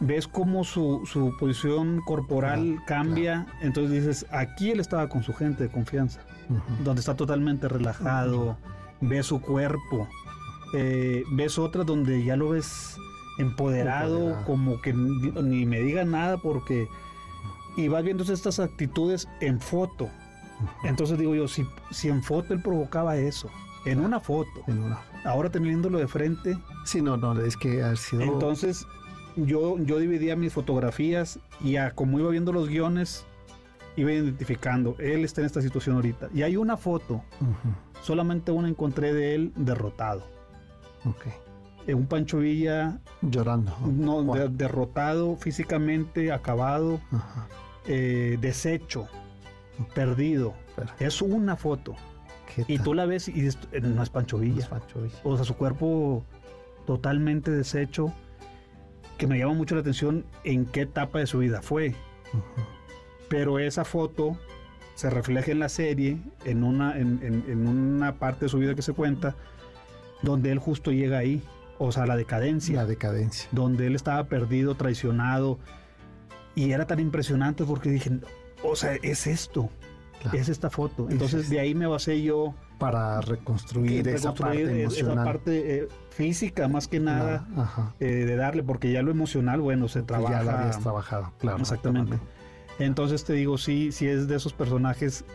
[0.01, 5.63] ves cómo su, su posición corporal cambia, entonces dices, aquí él estaba con su gente
[5.63, 6.19] de confianza,
[6.83, 8.57] donde está totalmente relajado,
[8.99, 10.09] ve su cuerpo,
[10.73, 12.97] eh, ves otras donde ya lo ves
[13.37, 16.87] empoderado, como que ni, me diga nada porque...
[17.75, 20.09] Y vas viendo estas actitudes en foto.
[20.83, 23.49] Entonces digo yo, si, si en foto él provocaba eso,
[23.85, 24.99] en una foto, en una.
[25.25, 26.55] ahora teniéndolo de frente.
[26.85, 28.21] Sí, no, no, es que ha sido...
[28.21, 28.85] Entonces
[29.35, 33.25] yo, yo dividía mis fotografías y a como iba viendo los guiones,
[33.95, 36.29] iba identificando, él está en esta situación ahorita.
[36.33, 37.23] Y hay una foto,
[38.01, 40.32] solamente una encontré de él derrotado.
[41.05, 41.93] Okay.
[41.93, 43.75] un Pancho Villa llorando.
[43.85, 47.01] No, derrotado físicamente, acabado,
[47.87, 49.07] eh, deshecho,
[49.93, 50.53] perdido.
[50.99, 51.95] Es una foto.
[52.67, 54.69] Y tú la ves y eh, no es Pancho Villa.
[55.23, 56.23] O sea, su cuerpo
[56.85, 58.13] totalmente deshecho,
[59.17, 61.95] que me llama mucho la atención en qué etapa de su vida fue.
[63.27, 64.37] Pero esa foto
[64.95, 68.93] se refleja en la serie, en una, en una parte de su vida que se
[68.93, 69.35] cuenta,
[70.23, 71.43] donde él justo llega ahí,
[71.77, 72.77] o sea, la decadencia.
[72.77, 73.47] La decadencia.
[73.51, 75.59] Donde él estaba perdido, traicionado,
[76.55, 78.11] y era tan impresionante porque dije,
[78.63, 79.69] o sea, es esto,
[80.31, 81.07] es esta foto.
[81.09, 85.13] Entonces de ahí me basé yo para reconstruir, esa parte emocional.
[85.13, 87.47] Esa parte eh, física más que nada
[87.99, 90.39] eh, de darle, porque ya lo emocional, bueno, se trabaja.
[90.39, 91.59] Ya lo habías trabajado, claro.
[91.59, 92.19] Exactamente.
[92.79, 95.25] Entonces te digo, sí, sí es de esos personajes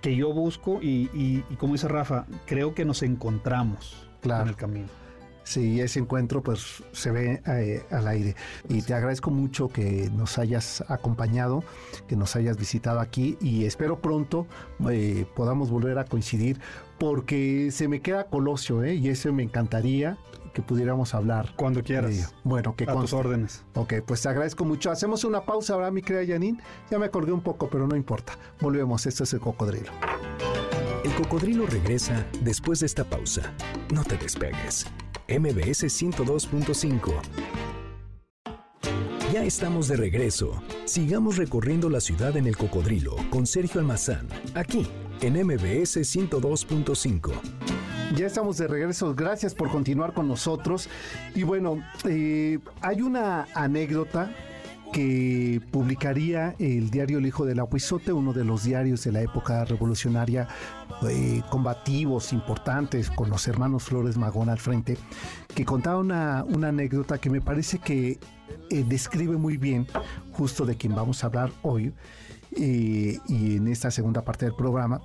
[0.00, 4.42] que yo busco y, y como dice Rafa, creo que nos encontramos claro.
[4.42, 4.88] en el camino.
[5.48, 8.36] Sí, ese encuentro pues se ve eh, al aire.
[8.68, 11.64] Y te agradezco mucho que nos hayas acompañado,
[12.06, 14.46] que nos hayas visitado aquí y espero pronto
[14.90, 16.60] eh, podamos volver a coincidir
[16.98, 18.96] porque se me queda Colosio ¿eh?
[18.96, 20.18] y eso me encantaría
[20.52, 21.54] que pudiéramos hablar.
[21.56, 22.34] Cuando quieras.
[22.44, 23.64] Bueno, que a tus órdenes.
[23.74, 24.90] Ok, pues te agradezco mucho.
[24.90, 26.60] Hacemos una pausa ahora, mi querida Janine.
[26.90, 28.34] Ya me acordé un poco, pero no importa.
[28.60, 29.06] Volvemos.
[29.06, 29.92] Esto es el cocodrilo.
[31.18, 33.52] Cocodrilo regresa después de esta pausa.
[33.92, 34.86] No te despegues.
[35.28, 37.12] MBS 102.5.
[39.32, 40.62] Ya estamos de regreso.
[40.84, 44.86] Sigamos recorriendo la ciudad en el cocodrilo con Sergio Almazán, aquí
[45.20, 47.32] en MBS 102.5.
[48.14, 50.88] Ya estamos de regreso, gracias por continuar con nosotros.
[51.34, 54.32] Y bueno, eh, hay una anécdota
[54.92, 59.64] que publicaría el diario El Hijo del Aguizote, uno de los diarios de la época
[59.64, 60.48] revolucionaria
[61.08, 64.96] eh, combativos, importantes, con los hermanos Flores Magón al frente,
[65.54, 68.18] que contaba una, anécdota que me parece que
[68.70, 69.86] eh, describe muy bien
[70.32, 71.92] justo de quien vamos a hablar hoy
[72.56, 75.00] eh, y en esta segunda parte del programa,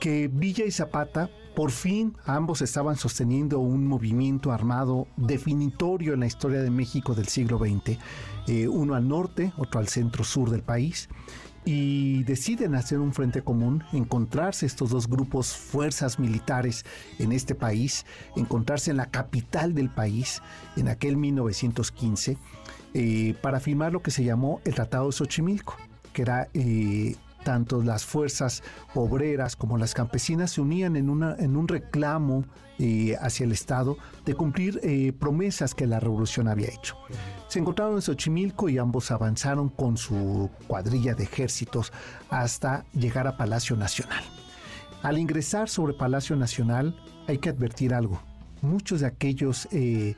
[0.00, 6.26] que Villa y Zapata por fin ambos estaban sosteniendo un movimiento armado definitorio en la
[6.26, 7.98] historia de México del siglo XX,
[8.48, 11.08] uno al norte, otro al centro sur del país,
[11.66, 16.84] y deciden hacer un frente común, encontrarse estos dos grupos, fuerzas militares
[17.18, 18.06] en este país,
[18.36, 20.42] encontrarse en la capital del país
[20.76, 22.38] en aquel 1915
[22.94, 25.76] eh, para firmar lo que se llamó el Tratado de Xochimilco,
[26.12, 28.62] que era eh, tanto las fuerzas
[28.94, 32.44] obreras como las campesinas se unían en, en un reclamo
[32.78, 36.96] eh, hacia el Estado de cumplir eh, promesas que la revolución había hecho.
[37.48, 41.92] Se encontraron en Xochimilco y ambos avanzaron con su cuadrilla de ejércitos
[42.30, 44.22] hasta llegar a Palacio Nacional.
[45.02, 48.20] Al ingresar sobre Palacio Nacional hay que advertir algo
[48.62, 50.14] muchos de aquellos eh,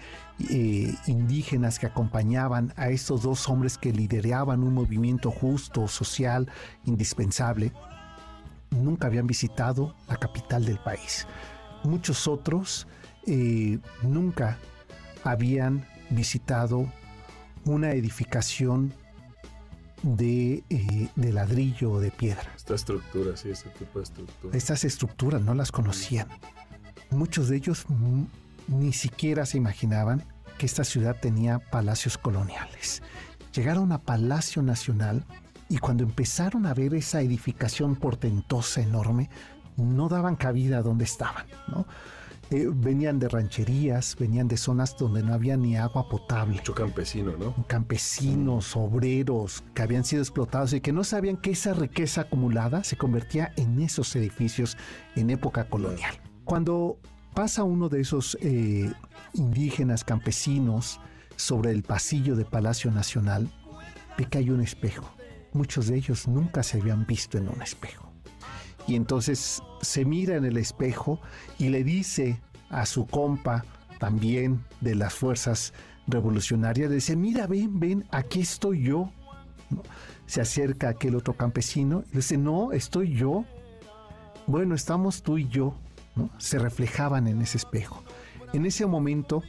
[1.07, 6.49] indígenas que acompañaban a estos dos hombres que lideraban un movimiento justo, social,
[6.85, 7.73] indispensable,
[8.71, 11.27] nunca habían visitado la capital del país.
[11.85, 12.87] Muchos otros
[13.27, 14.59] eh, nunca
[15.25, 16.91] habían visitado
[17.65, 18.93] una edificación
[20.03, 20.65] de,
[21.17, 22.53] de, ladrillo o de piedra.
[22.57, 24.57] Esta estructura, sí, este tipo de estructura.
[24.57, 26.29] Estas estructuras no las conocían
[27.11, 27.87] muchos de ellos
[28.67, 30.25] ni siquiera se imaginaban
[30.59, 33.03] que esta ciudad tenía palacios coloniales.
[33.55, 35.25] Llegaron a Palacio Nacional
[35.69, 39.31] y cuando empezaron a ver esa edificación portentosa, enorme,
[39.79, 41.47] no daban cabida a donde estaban.
[42.51, 46.55] Eh, venían de rancherías, venían de zonas donde no había ni agua potable.
[46.55, 47.55] Mucho campesino, ¿no?
[47.67, 52.97] Campesinos, obreros que habían sido explotados y que no sabían que esa riqueza acumulada se
[52.97, 54.79] convertía en esos edificios
[55.15, 56.15] en época colonial.
[56.45, 56.99] Cuando
[57.35, 58.91] pasa uno de esos eh,
[59.35, 61.01] indígenas campesinos
[61.37, 63.51] sobre el pasillo de Palacio Nacional,
[64.17, 65.11] ve que hay un espejo.
[65.53, 68.08] Muchos de ellos nunca se habían visto en un espejo.
[68.89, 71.21] Y entonces se mira en el espejo
[71.59, 73.65] y le dice a su compa,
[73.99, 75.75] también de las fuerzas
[76.07, 79.13] revolucionarias, le dice, mira, ven, ven, aquí estoy yo.
[80.27, 83.45] Se acerca aquel otro campesino y le dice, no, estoy yo.
[84.47, 85.75] Bueno, estamos tú y yo
[86.39, 88.03] se reflejaban en ese espejo.
[88.53, 89.43] En ese momento,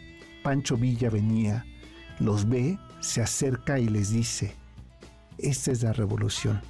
[0.44, 1.66] Pancho Villa venía,
[2.20, 4.54] los ve, se acerca y les dice,
[5.38, 6.62] esta es la revolución.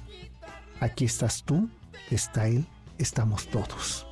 [0.78, 1.68] Aquí estás tú,
[2.14, 2.66] está él,
[2.98, 4.06] estamos todos.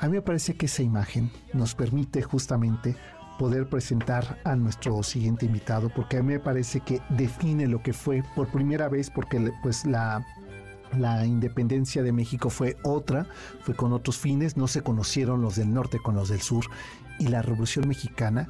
[0.00, 2.96] A mí me parece que esa imagen nos permite justamente
[3.38, 7.92] poder presentar a nuestro siguiente invitado, porque a mí me parece que define lo que
[7.92, 10.24] fue por primera vez, porque pues la
[10.98, 13.26] la independencia de México fue otra,
[13.62, 16.64] fue con otros fines, no se conocieron los del norte con los del sur
[17.18, 18.48] y la Revolución Mexicana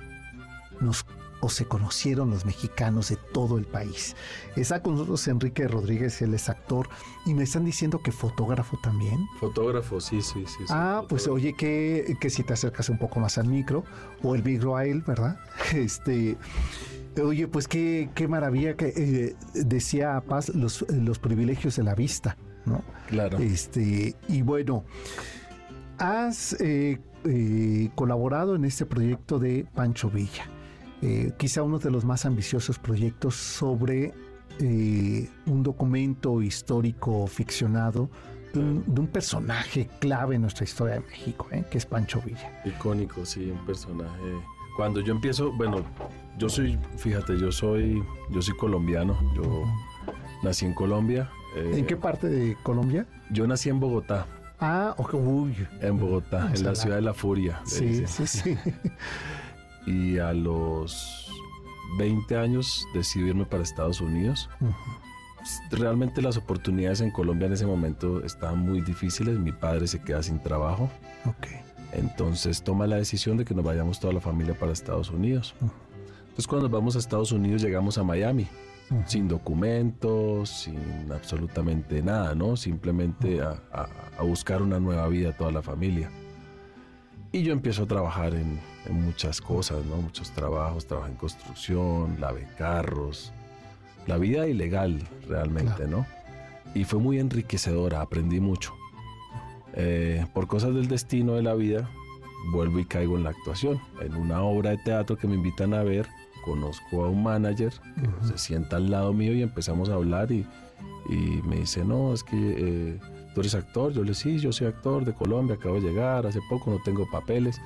[0.81, 1.07] nos
[1.45, 4.17] o se conocieron los mexicanos de todo el país.
[4.57, 6.89] Está con nosotros Enrique Rodríguez, él es actor,
[7.27, 9.27] y me están diciendo que fotógrafo también.
[9.41, 10.65] Fotógrafo, sí, sí, sí.
[10.71, 13.85] ah, pues oye, que, que si te acercas un poco más al micro,
[14.23, 15.39] o el micro a él, ¿verdad?
[15.75, 16.39] Este,
[17.23, 22.37] Oye, pues qué, qué maravilla que eh, decía Paz los, los privilegios de la vista,
[22.65, 22.83] ¿no?
[23.07, 23.39] Claro.
[23.39, 24.85] Este, y bueno,
[25.99, 30.47] has eh, eh, colaborado en este proyecto de Pancho Villa,
[31.37, 34.13] quizá uno de los más ambiciosos proyectos sobre
[34.61, 38.09] un documento histórico ficcionado
[38.55, 42.63] de un, personaje clave en nuestra historia de México, que es Pancho Villa.
[42.65, 44.21] Icónico, sí, un personaje.
[44.77, 45.85] Cuando yo empiezo, bueno,
[46.39, 49.17] yo soy, fíjate, yo soy, yo soy colombiano.
[49.35, 49.65] Yo
[50.43, 51.31] nací en Colombia.
[51.57, 53.07] ¿En eh, qué parte de Colombia?
[53.31, 54.27] Yo nací en Bogotá.
[54.59, 55.55] Ah, ok, uy.
[55.81, 57.61] En Bogotá, en la ciudad de la furia.
[57.65, 58.57] Sí, sí, sí.
[59.87, 61.29] Y a los
[61.99, 64.49] 20 años decidí irme para Estados Unidos.
[65.71, 69.39] Realmente las oportunidades en Colombia en ese momento estaban muy difíciles.
[69.39, 70.91] Mi padre se queda sin trabajo.
[71.93, 75.55] Entonces toma la decisión de que nos vayamos toda la familia para Estados Unidos.
[75.61, 78.49] Entonces cuando vamos a Estados Unidos llegamos a Miami,
[79.07, 82.57] sin documentos, sin absolutamente nada, ¿no?
[82.57, 83.89] Simplemente a,
[84.21, 86.11] buscar una nueva vida toda la familia.
[87.35, 89.97] Y yo empiezo a trabajar en, muchas cosas, ¿no?
[89.97, 93.33] Muchos trabajos, trabajo en construcción, lave carros,
[94.07, 96.07] la vida ilegal realmente, ¿no?
[96.77, 98.73] Y fue muy enriquecedora, aprendí mucho.
[99.73, 101.91] Eh, por cosas del destino de la vida,
[102.53, 105.83] vuelvo y caigo en la actuación, en una obra de teatro que me invitan a
[105.83, 106.07] ver
[106.45, 107.73] conozco a un manager
[108.21, 110.47] que se sienta al lado mío y empezamos a hablar y,
[111.45, 113.01] me dice, no, es que eh,
[113.35, 113.93] tú eres actor.
[113.93, 116.79] Yo le dije, sí, yo soy actor de Colombia, acabo de llegar hace poco, no
[116.83, 117.61] tengo papeles.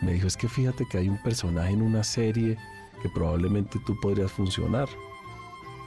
[0.00, 2.56] Me dijo, es que fíjate que hay un personaje en una serie
[3.02, 4.88] que probablemente tú podrías funcionar.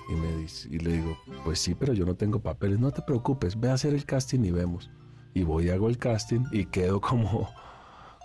[0.10, 2.80] Y, me dice, y le digo, pues sí, pero yo no tengo papeles.
[2.80, 4.92] No te preocupes, ve a hacer el casting y vemos.
[5.34, 7.50] Y voy y hago el casting y quedo como,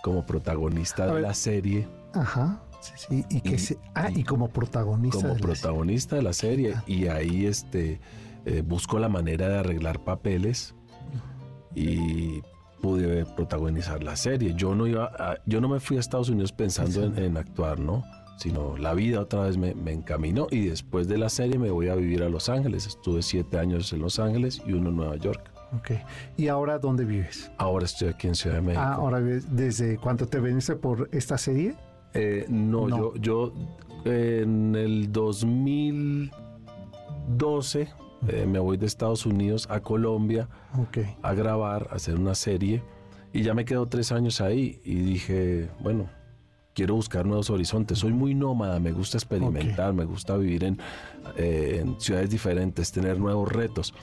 [0.02, 1.88] como protagonista de la serie.
[2.14, 2.62] Ajá.
[3.10, 3.56] y que
[3.94, 5.22] ah, y como protagonista.
[5.22, 6.74] Como protagonista de la serie.
[6.86, 8.00] Y ahí este
[8.44, 10.74] eh, busco la manera de arreglar papeles
[11.74, 12.42] y
[12.80, 14.54] pude protagonizar la serie.
[14.54, 18.04] Yo no iba, yo no me fui a Estados Unidos pensando en, actuar, ¿no?
[18.36, 21.96] Sino la vida otra vez me, encaminó y después de la serie me voy a
[21.96, 22.86] vivir a Los Ángeles.
[22.86, 25.50] Estuve siete años en Los Ángeles y uno en Nueva York.
[25.76, 25.90] Ok.
[26.36, 27.50] ¿Y ahora dónde vives?
[27.58, 28.82] Ahora estoy aquí en Ciudad de México.
[28.82, 31.74] Ah, ahora ¿desde cuándo te veniste por esta serie?
[32.14, 33.52] Eh, no, yo, yo
[34.04, 37.88] en el 2012
[38.26, 40.48] eh, me voy de Estados Unidos a Colombia
[41.22, 42.82] a grabar, a hacer una serie.
[43.32, 46.08] Y ya me quedo tres años ahí y dije, bueno,
[46.74, 47.98] quiero buscar nuevos horizontes.
[47.98, 50.78] Soy muy nómada, me gusta experimentar, me gusta vivir en,
[51.36, 53.94] eh, en, ciudades diferentes, tener nuevos retos.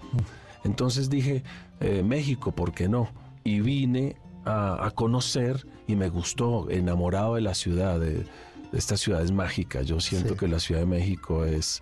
[0.64, 1.44] Entonces dije,
[1.80, 3.10] eh, México, ¿por qué no?
[3.44, 8.26] Y vine a, conocer y me gustó, enamorado de la ciudad, de,
[8.74, 9.82] esta ciudad es mágica.
[9.82, 11.82] Yo siento que la Ciudad de México es,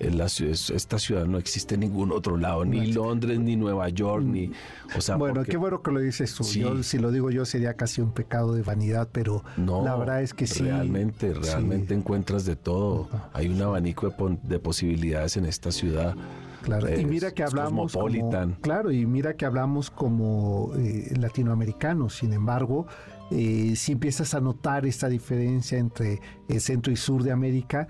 [0.00, 4.50] la, esta ciudad no existe en ningún otro lado, ni Londres, ni Nueva York, ni...
[4.96, 6.44] O sea, bueno, qué bueno que lo dices tú.
[6.44, 10.46] si lo digo yo sería casi un pecado de vanidad, pero la verdad es que
[10.46, 10.64] sí.
[10.64, 13.08] Realmente, realmente encuentras de todo.
[13.32, 16.14] Hay un abanico de posibilidades en esta ciudad.
[16.62, 18.30] Claro, y mira que hablamos como,
[18.62, 22.86] claro, y mira que hablamos como eh, latinoamericanos, sin embargo,
[23.30, 27.88] eh, si empiezas a notar esta diferencia entre el centro y sur de América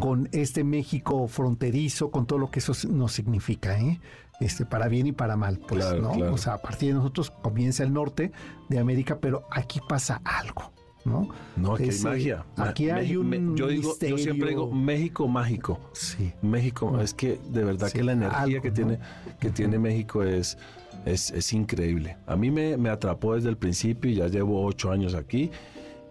[0.00, 4.00] con este México fronterizo, con todo lo que eso nos significa, ¿eh?
[4.38, 6.10] Este, para bien y para mal, pues, ¿no?
[6.10, 8.32] O sea, a partir de nosotros comienza el norte
[8.68, 10.72] de América, pero aquí pasa algo.
[11.06, 11.28] ¿no?
[11.56, 12.44] No, aquí hay magia.
[12.56, 15.78] Aquí hay un yo, digo, yo siempre digo México mágico.
[15.92, 16.32] Sí.
[16.42, 18.98] México, es que de verdad que la energía que tiene
[19.40, 20.58] que tiene México es,
[21.06, 22.16] es, increíble.
[22.26, 25.50] A mí me, me atrapó desde el principio y ya llevo ocho años aquí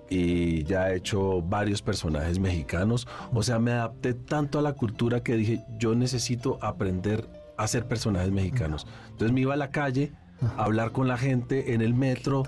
[0.10, 3.08] y ya he hecho varios personajes mexicanos.
[3.34, 7.28] O sea, me adapté tanto a la cultura que dije, yo necesito aprender
[7.58, 8.88] a hacer personajes mexicanos.
[9.12, 10.12] Entonces me iba a la calle
[10.58, 12.44] a hablar con la gente en el metro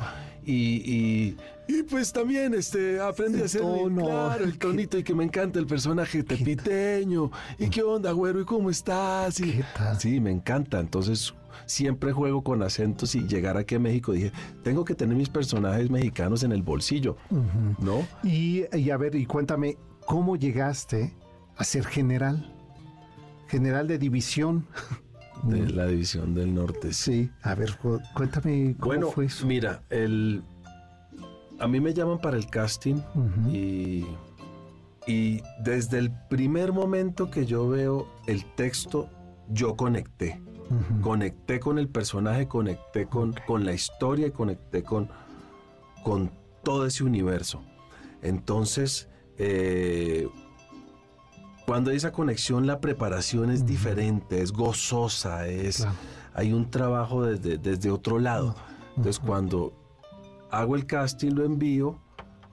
[0.46, 1.36] y,
[1.68, 5.68] y, pues también este, aprendí a hacer claro, el tonito y que me encanta el
[5.68, 7.32] personaje tepiteño.
[7.60, 8.40] ¿Y qué onda, güero?
[8.40, 9.42] ¿Y cómo estás?
[9.42, 9.62] Y,
[10.00, 10.80] Sí, me encanta.
[10.80, 11.34] Entonces
[11.66, 14.32] siempre juego con acentos y llegar aquí a México dije,
[14.64, 17.18] tengo que tener mis personajes mexicanos en el bolsillo,
[17.80, 18.06] ¿no?
[18.24, 21.14] Y, y, a ver, y cuéntame, ¿cómo llegaste
[21.56, 22.54] a ser general?
[23.48, 24.68] General de división.
[25.44, 26.94] de la División del Norte.
[26.94, 27.78] Sí, a ver,
[28.14, 29.46] cuéntame cómo fue eso.
[29.46, 30.44] Mira, el,
[31.60, 32.96] a mí me llaman para el casting
[33.52, 34.06] y,
[35.06, 39.10] y desde el primer momento que yo veo el texto,
[39.50, 40.42] yo conecté.
[41.02, 45.10] Conecté con el personaje, conecté con, con la historia y conecté con,
[46.04, 46.32] con
[46.64, 47.62] todo ese universo.
[48.22, 50.28] Entonces, eh,
[51.66, 55.88] cuando hay esa conexión, la preparación es diferente, es gozosa, es
[56.34, 58.56] hay un trabajo desde, desde otro lado.
[58.96, 59.74] Entonces, cuando
[60.52, 62.00] hago el casting, lo envío,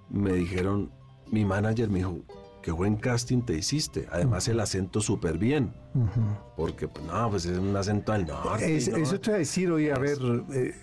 [0.09, 0.91] me dijeron,
[1.31, 2.19] mi manager me dijo,
[2.65, 4.09] qué buen casting te hiciste.
[4.11, 5.75] Además, el acento súper bien.
[6.57, 8.77] Porque, pues, no, pues es un acento al norte.
[8.77, 10.17] Eso te voy a decir, oye, a ver,
[10.55, 10.75] eh,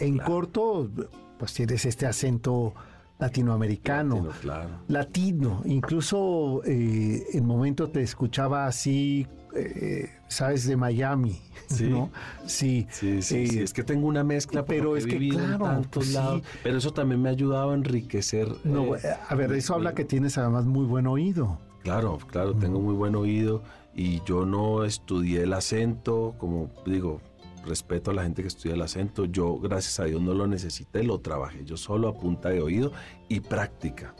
[0.00, 0.90] en corto,
[1.38, 2.74] pues tienes este acento
[3.18, 4.68] latinoamericano, latino, claro.
[4.88, 5.62] latino.
[5.64, 11.88] incluso eh, en momento te escuchaba así, eh, sabes, de Miami, sí.
[11.88, 12.10] ¿no?
[12.46, 16.04] Sí, sí, sí, eh, es que tengo una mezcla, pero es que claro, en tantos
[16.04, 18.48] pues lados, pero eso también me ha ayudado a enriquecer.
[18.64, 18.92] No,
[19.28, 21.58] a ver, eso habla que tienes además muy buen oído.
[21.82, 23.62] Claro, claro, tengo muy buen oído
[23.94, 27.20] y yo no estudié el acento, como digo,
[27.66, 29.24] respeto a la gente que estudia el acento.
[29.24, 32.92] Yo, gracias a Dios, no lo necesité, lo trabajé yo solo a punta de oído
[33.28, 34.14] y práctica.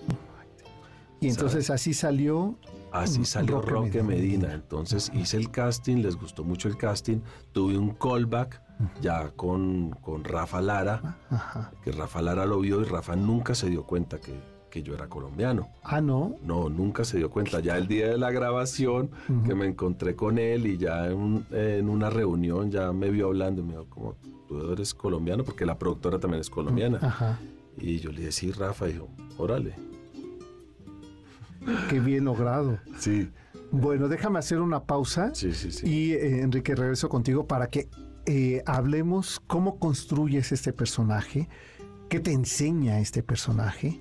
[1.21, 2.57] Y entonces así salió.
[2.93, 4.53] Así salió Roque, Medina.
[4.53, 7.19] Entonces hice el casting, les gustó mucho el casting.
[7.53, 8.61] Tuve un callback
[9.01, 11.19] ya con, con Rafa Lara,
[11.83, 14.35] que Rafa Lara lo vio y Rafa nunca se dio cuenta que,
[14.71, 15.69] que yo era colombiano.
[15.83, 16.37] Ah, no.
[16.43, 17.61] No, nunca se dio cuenta.
[17.61, 19.11] Ya el día de la grabación,
[19.47, 23.65] que me encontré con él y ya en, una reunión ya me vio hablando y
[23.65, 24.15] me dijo, como
[24.49, 26.99] tú eres colombiano, porque la productora también es colombiana.
[27.01, 27.39] Ajá.
[27.79, 29.75] Y yo le dije, sí, Rafa, y dijo, órale.
[31.89, 32.79] Qué bien logrado.
[32.99, 33.31] Sí.
[33.71, 35.35] Bueno, déjame hacer una pausa.
[35.35, 35.89] Sí, sí, sí.
[35.89, 37.89] Y eh, Enrique, regreso contigo para que
[38.27, 41.49] eh, hablemos cómo construyes este personaje,
[42.09, 44.01] qué te enseña este personaje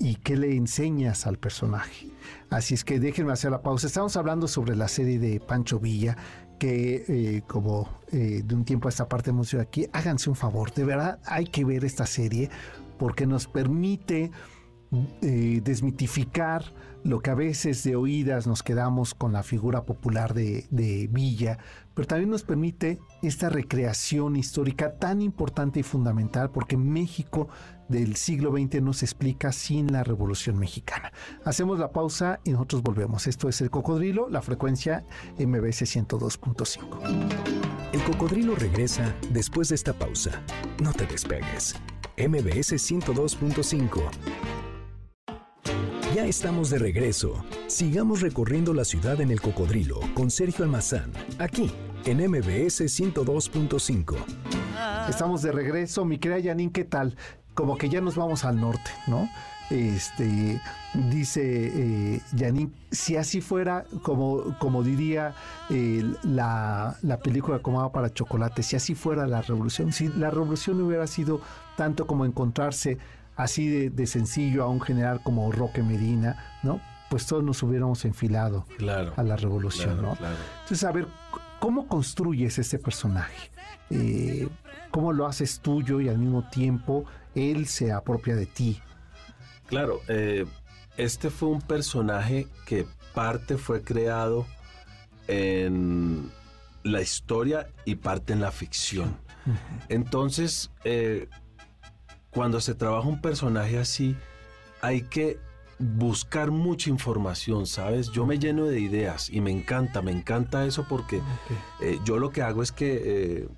[0.00, 2.08] y qué le enseñas al personaje.
[2.48, 3.86] Así es que déjenme hacer la pausa.
[3.86, 6.16] Estamos hablando sobre la serie de Pancho Villa,
[6.58, 10.36] que eh, como eh, de un tiempo a esta parte hemos ido aquí, háganse un
[10.36, 12.50] favor, de verdad hay que ver esta serie
[12.98, 14.30] porque nos permite
[15.22, 16.64] eh, desmitificar
[17.04, 21.58] lo que a veces de oídas nos quedamos con la figura popular de, de, Villa,
[21.94, 27.48] pero también nos permite esta recreación histórica tan importante y fundamental porque México
[27.88, 31.12] del siglo XX no se explica sin la Revolución Mexicana.
[31.44, 33.26] Hacemos la pausa y nosotros volvemos.
[33.26, 35.04] Esto es El Cocodrilo, la frecuencia
[35.38, 37.60] MBS 102.5.
[37.92, 40.42] El Cocodrilo regresa después de esta pausa.
[40.82, 41.74] No te despegues.
[42.16, 44.59] MBS 102.5.
[46.30, 47.44] Estamos de regreso.
[47.66, 51.10] Sigamos recorriendo la ciudad en el Cocodrilo con Sergio Almazán,
[51.40, 51.72] aquí
[52.04, 54.14] en MBS 102.5.
[55.08, 56.04] Estamos de regreso.
[56.04, 57.16] Mi querida Janine, ¿qué tal?
[57.54, 59.28] como que ya nos vamos al norte, ¿no?
[59.70, 60.60] Este,
[60.94, 65.34] dice eh, si así fuera, como, como diría
[65.68, 70.80] eh, la, la, película Comada para Chocolate, si así fuera la revolución, si la revolución
[70.80, 71.40] hubiera sido
[71.76, 72.98] tanto como encontrarse
[73.42, 76.80] así de, sencillo a un general como Roque Medina, ¿no?
[77.08, 78.64] Pues todos nos hubiéramos enfilado
[79.16, 80.16] a la revolución, ¿no?
[80.62, 81.06] Entonces, a ver,
[81.58, 83.50] ¿cómo construyes este personaje?
[83.90, 84.48] Eh,
[84.92, 88.80] ¿Cómo lo haces tuyo y al mismo tiempo él se apropia de ti.
[89.66, 90.46] Claro, eh,
[90.96, 94.46] este fue un personaje que parte fue creado
[95.28, 96.30] en
[96.82, 99.16] la historia y parte en la ficción.
[99.88, 101.28] Entonces, eh,
[102.30, 104.16] cuando se trabaja un personaje así,
[104.80, 105.38] hay que
[105.78, 108.10] buscar mucha información, ¿sabes?
[108.10, 111.22] Yo me lleno de ideas y me encanta, me encanta eso porque
[111.80, 113.48] eh, yo lo que hago es que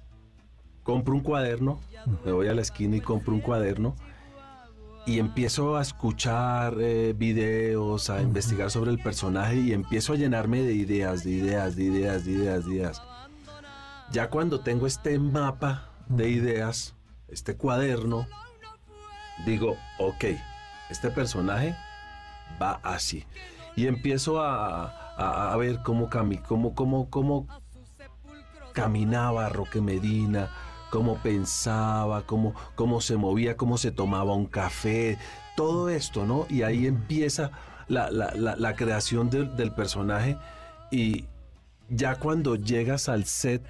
[0.82, 1.80] compro un cuaderno,
[2.24, 3.94] me voy a la esquina y compro un cuaderno
[5.04, 10.62] y empiezo a escuchar eh, videos, a investigar sobre el personaje y empiezo a llenarme
[10.62, 13.02] de ideas, de ideas, de ideas, de ideas, de ideas.
[14.12, 16.94] Ya cuando tengo este mapa de ideas,
[17.28, 18.26] este cuaderno,
[19.44, 20.24] digo, ok,
[20.90, 21.76] este personaje
[22.60, 23.24] va así.
[23.76, 26.10] Y empiezo a, ver cómo,
[26.46, 27.46] cómo, cómo, cómo
[28.72, 30.50] caminaba Roque Medina,
[30.90, 35.18] cómo pensaba, cómo, cómo se movía, cómo se tomaba un café,
[35.56, 36.46] todo esto, ¿no?
[36.48, 37.50] Y ahí empieza
[37.88, 40.36] la, creación del personaje
[40.90, 41.26] y
[41.88, 43.62] ya cuando llegas al set,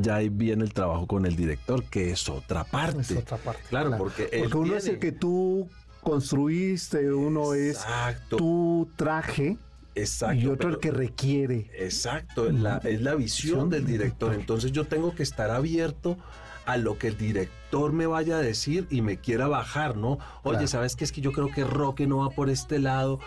[0.00, 3.00] ya ahí viene el trabajo con el director, que es otra parte.
[3.00, 3.62] Es otra parte.
[3.68, 5.68] Claro, porque, porque uno es el que tú
[6.02, 7.84] construiste, uno es
[8.28, 9.56] tu traje
[9.96, 10.36] Exacto.
[10.36, 11.70] Y otro el que requiere.
[11.74, 14.34] Exacto, la, es la visión del director.
[14.34, 16.18] Entonces yo tengo que estar abierto
[16.66, 20.18] a lo que el director me vaya a decir y me quiera bajar, ¿no?
[20.42, 21.04] Oye, ¿sabes qué?
[21.04, 23.20] Es que yo creo que Roque no va por este lado.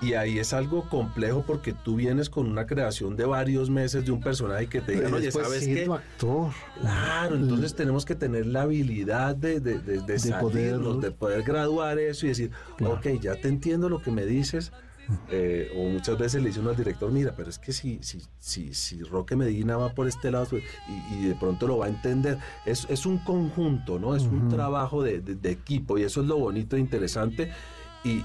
[0.00, 4.12] Y ahí es algo complejo porque tú vienes con una creación de varios meses de
[4.12, 5.88] un personaje que te digan, oye, ¿sabes qué?
[5.90, 6.52] actor.
[6.80, 11.98] Claro, entonces tenemos que tener la habilidad de, de, de, de, poder, de poder graduar
[11.98, 12.50] eso y decir,
[12.84, 14.72] ok, ya te entiendo lo que me dices,
[15.30, 18.20] eh, o muchas veces le dice uno al director, mira, pero es que si, si,
[18.38, 20.62] si, si Roque Medina va por este lado pues,
[21.12, 24.14] y, de pronto lo va a entender, es, es un conjunto, ¿no?
[24.14, 27.50] Es un trabajo de, equipo y eso es lo bonito e interesante.
[28.04, 28.24] Y,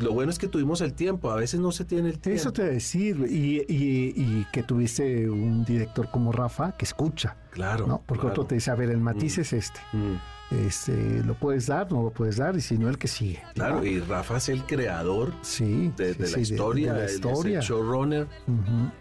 [0.00, 2.40] lo bueno es que tuvimos el tiempo, a veces no se tiene el tiempo.
[2.40, 7.36] Eso te voy a decir, y, que tuviste un director como Rafa que escucha.
[7.50, 7.86] Claro.
[7.86, 8.02] ¿no?
[8.06, 9.40] Porque otro te dice, a ver, el matiz mm.
[9.40, 9.80] es este.
[9.92, 10.16] Mm.
[10.50, 13.42] Este, lo puedes dar, no lo puedes dar, y si no, el que sigue.
[13.54, 18.28] Claro, y Rafa es el creador sí, de, la historia, de, el showrunner.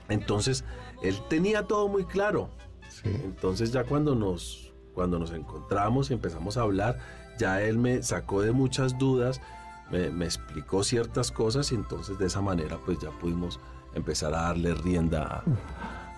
[0.09, 0.63] Entonces,
[1.03, 2.49] él tenía todo muy claro.
[3.03, 6.97] Entonces, ya cuando nos, cuando nos encontramos y empezamos a hablar,
[7.37, 9.41] ya él me sacó de muchas dudas,
[9.91, 13.59] me, me explicó ciertas cosas, y entonces de esa manera, pues ya pudimos
[13.93, 15.43] empezar a darle rienda a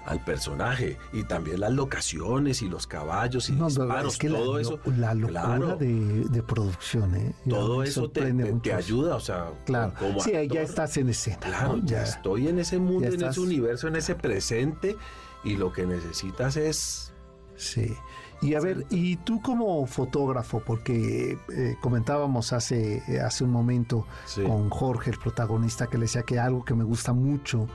[0.05, 4.80] al personaje y también las locaciones y los caballos y no, disparos, todo eso.
[4.97, 7.34] La locura de, producción, ¿eh?
[7.49, 9.93] todo eso te, te, ayuda, o sea, claro.
[10.20, 11.39] sí, ya estás en escena.
[11.39, 14.95] Claro, ya, estoy en ese mundo, en ese universo, en ese presente
[15.43, 17.11] y lo que necesitas es...
[17.57, 17.95] Sí.
[18.41, 24.05] Y a ver, y tú como fotógrafo, porque eh, comentábamos hace, hace un momento
[24.45, 27.67] con Jorge, el protagonista, que le decía que algo que me gusta mucho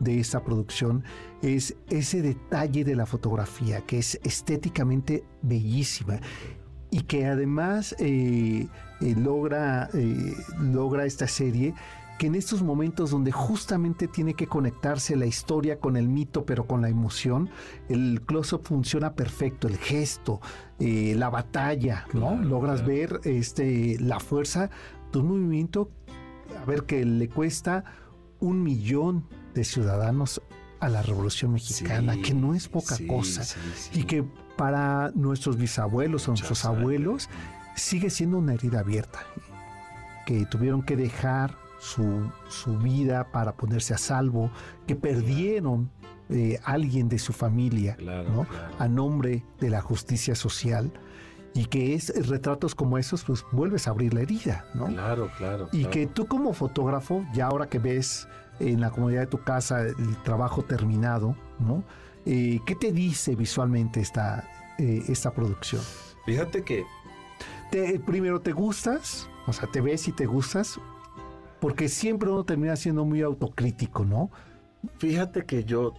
[0.00, 1.04] de esta producción
[1.42, 6.20] es ese detalle de la fotografía que es estéticamente bellísima
[6.90, 8.68] y que además eh,
[9.00, 11.74] eh, logra, eh, logra esta serie
[12.18, 16.66] que en estos momentos donde justamente tiene que conectarse la historia con el mito, pero
[16.66, 17.50] con la emoción,
[17.88, 20.40] el close-up funciona perfecto, el gesto,
[20.78, 22.36] la batalla, ¿no?
[22.36, 24.70] Logras ver este, la fuerza
[25.12, 25.90] de un movimiento,
[26.60, 27.84] a ver, que le cuesta
[28.40, 30.40] un millón de ciudadanos
[30.80, 33.42] a la Revolución Mexicana, que no es poca cosa,
[33.92, 34.24] y que
[34.56, 37.28] para nuestros bisabuelos o nuestros abuelos
[37.74, 39.20] sigue siendo una herida abierta,
[40.24, 44.50] que tuvieron que dejar su, su vida para ponerse a salvo,
[44.86, 45.90] que perdieron
[46.28, 48.46] eh, alguien de su familia ¿no?
[48.80, 50.90] a nombre de la justicia social
[51.54, 54.86] y que es retratos como esos, pues vuelves a abrir la herida, ¿no?
[54.86, 55.68] Claro, claro.
[55.72, 58.28] Y que tú como fotógrafo, ya ahora que ves
[58.60, 61.82] en la comodidad de tu casa el trabajo terminado, ¿no?
[62.26, 64.44] Eh, ¿Qué te dice visualmente esta,
[64.78, 65.80] eh, esta producción?
[66.26, 66.84] Fíjate que...
[67.70, 69.28] Te, primero, ¿te gustas?
[69.46, 70.78] O sea, ¿te ves y te gustas?
[71.66, 74.30] Porque siempre uno termina siendo muy autocrítico, ¿no?
[74.98, 75.94] Fíjate que yo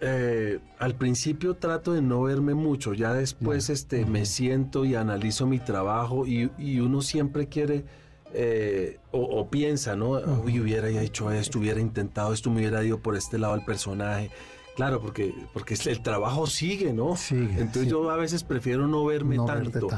[0.00, 5.46] eh, al principio trato de no verme mucho, ya después este, me siento y analizo
[5.46, 6.48] mi trabajo y,
[6.80, 7.84] uno siempre quiere
[8.32, 10.12] eh, o, piensa, ¿no?
[10.12, 14.30] Uy, hubiera hecho esto, hubiera intentado esto, me hubiera ido por este lado el personaje.
[14.76, 17.16] Claro, porque, porque el trabajo sigue, ¿no?
[17.16, 19.90] Sigue, Entonces yo a veces prefiero no verme tanto.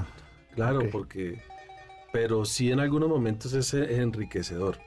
[0.56, 1.40] Claro, porque...
[2.12, 4.78] Pero sí en algunos momentos es enriquecedor.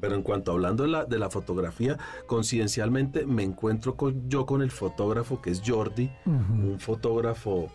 [0.00, 4.60] Pero en cuanto hablando de la, de la fotografía, coincidencialmente me encuentro con, yo con
[4.60, 7.70] el fotógrafo que es Jordi, un fotógrafo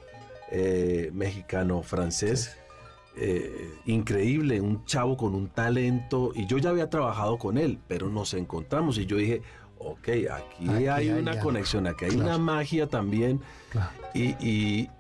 [0.52, 2.58] eh, mexicano-francés.
[3.22, 8.08] Eh, increíble, un chavo con un talento, y yo ya había trabajado con él, pero
[8.08, 9.42] nos encontramos y yo dije,
[9.80, 13.42] ok, aquí, hay, una conexión, aquí hay una magia también,
[14.14, 14.36] y,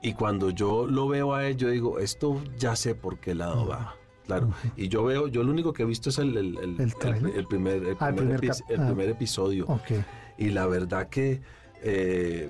[0.01, 3.67] y, cuando yo lo veo a él, yo digo, esto ya sé por qué lado
[3.67, 3.95] va.
[4.25, 4.53] Claro.
[4.77, 6.93] Y yo veo, yo lo único que he visto es el, el, el,
[7.47, 9.81] primer, el ah, primer, episodio.
[10.37, 11.41] Y la verdad que
[11.81, 12.49] eh,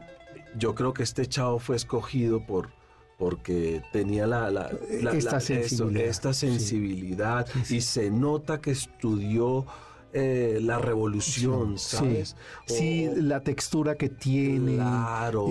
[0.57, 2.69] yo creo que este chavo fue escogido por
[3.17, 4.69] porque tenía la, la,
[5.11, 9.65] esta sensibilidad, esta sensibilidad y se nota que estudió
[10.13, 12.35] eh, la revolución, ¿sabes?
[12.65, 14.79] Sí, la textura que tiene,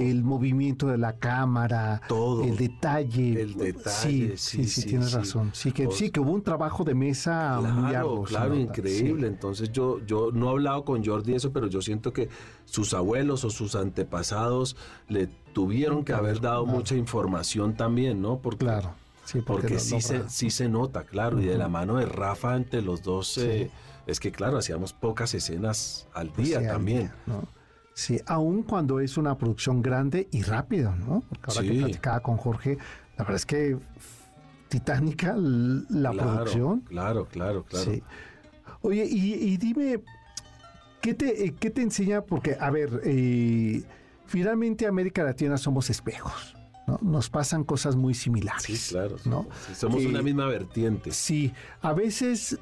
[0.00, 3.40] el movimiento de la cámara, todo, el detalle.
[3.40, 5.50] El detalle, sí, sí, tienes razón.
[5.54, 8.24] Sí que, sí, que hubo un trabajo de mesa muy largo.
[8.24, 9.28] Claro, increíble.
[9.28, 12.28] Entonces yo, yo no he hablado con Jordi eso, pero yo siento que
[12.64, 14.76] sus abuelos o sus antepasados
[15.08, 18.38] le tuvieron que haber dado mucha información también, ¿no?
[18.38, 18.94] Porque, claro.
[19.28, 22.80] Sí, porque, sí, se, sí se nota, claro, y de la mano de Rafa entre
[22.80, 23.70] los dos eh,
[24.06, 27.12] es que claro, hacíamos pocas escenas al pues día también.
[27.92, 31.22] Sí, aún cuando es una producción grande y rápida, ¿no?
[31.28, 32.78] Porque ahora que platicaba con Jorge,
[33.18, 33.76] la verdad es que
[34.70, 36.80] titánica la producción.
[36.88, 37.92] Claro, claro, claro.
[38.80, 40.00] Oye, y, dime,
[41.02, 42.22] ¿qué te, eh, ¿qué te enseña?
[42.22, 43.82] Porque, a ver, eh,
[44.24, 46.56] finalmente América Latina somos espejos.
[46.88, 46.98] ¿No?
[47.02, 48.64] Nos pasan cosas muy similares.
[48.64, 49.16] Sí, claro.
[49.26, 49.46] ¿no?
[49.76, 51.12] somos una misma vertiente.
[51.12, 52.58] Sí, a veces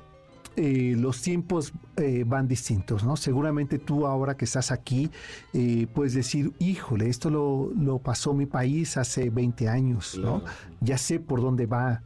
[0.56, 3.16] eh, los tiempos eh, van distintos, ¿no?
[3.16, 5.10] Seguramente tú ahora que estás aquí
[5.52, 10.42] eh, puedes decir, híjole, esto lo, pasó mi país hace 20 años, ¿no?
[10.80, 12.02] Ya sé por dónde va.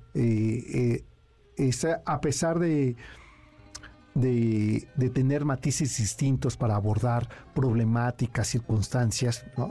[2.07, 2.97] a pesar de,
[4.15, 9.71] de, de, tener matices distintos para abordar problemáticas, circunstancias, ¿no?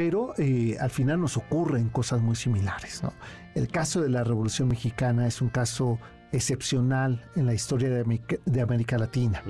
[0.00, 0.32] Pero
[0.80, 3.12] al final nos ocurren cosas muy similares, ¿no?
[3.54, 5.98] El caso de la Revolución Mexicana es un caso
[6.32, 9.42] excepcional en la historia de América, Latina,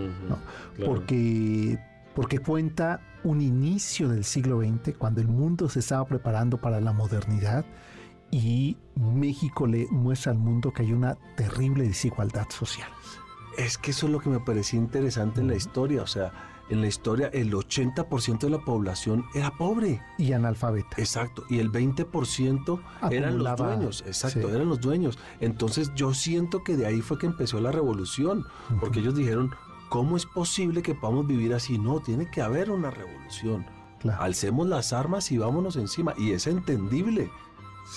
[0.84, 1.78] porque,
[2.16, 6.92] porque cuenta un inicio del siglo XX, cuando el mundo se estaba preparando para la
[6.92, 7.64] modernidad
[8.32, 12.88] y México le muestra al mundo que hay una terrible desigualdad social.
[13.57, 16.32] Es que eso es lo que me parecía interesante en la historia, o sea,
[16.70, 20.00] en la historia el 80% de la población era pobre.
[20.18, 20.96] Y analfabeta.
[20.96, 21.44] Exacto.
[21.50, 24.04] Y el 20% eran los dueños.
[24.06, 25.18] Exacto, eran los dueños.
[25.40, 28.46] Entonces yo siento que de ahí fue que empezó la revolución.
[28.80, 29.50] Porque ellos dijeron,
[29.88, 31.78] ¿cómo es posible que podamos vivir así?
[31.78, 33.66] No, tiene que haber una revolución.
[34.18, 36.14] Alcemos las armas y vámonos encima.
[36.16, 37.30] Y es entendible.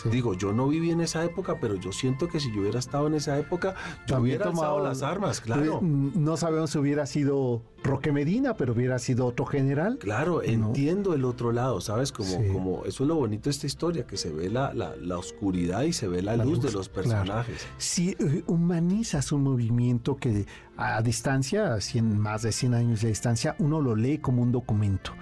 [0.10, 3.08] Digo, yo no viví en esa época, pero yo siento que si yo hubiera estado
[3.08, 3.76] en esa época,
[4.08, 5.80] yo hubiera tomado las armas, claro.
[5.82, 9.98] No sabemos si hubiera sido Roque Medina, pero hubiera sido otro general.
[10.00, 12.12] Claro, entiendo el otro lado, ¿sabes?
[12.12, 15.84] Como, como eso es lo bonito de esta historia, que se ve la, la, oscuridad
[15.84, 17.68] y se ve la, luz, de los personajes.
[17.78, 23.56] Si eh, humanizas un movimiento que a distancia, a más de 100 años de distancia,
[23.60, 25.14] uno lo lee como un documento.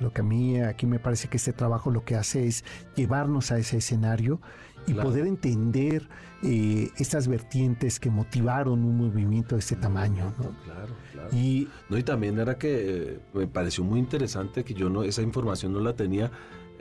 [0.00, 2.64] Lo que a mí aquí me parece que este trabajo lo que hace es
[2.96, 4.40] llevarnos a ese escenario
[4.86, 6.08] y poder entender
[6.42, 10.34] eh, estas vertientes que motivaron un movimiento de este tamaño.
[10.38, 10.56] ¿no?
[10.64, 11.36] Claro, claro.
[11.36, 15.22] Y, no, y también era que eh, me pareció muy interesante que yo no esa
[15.22, 16.30] información no la tenía.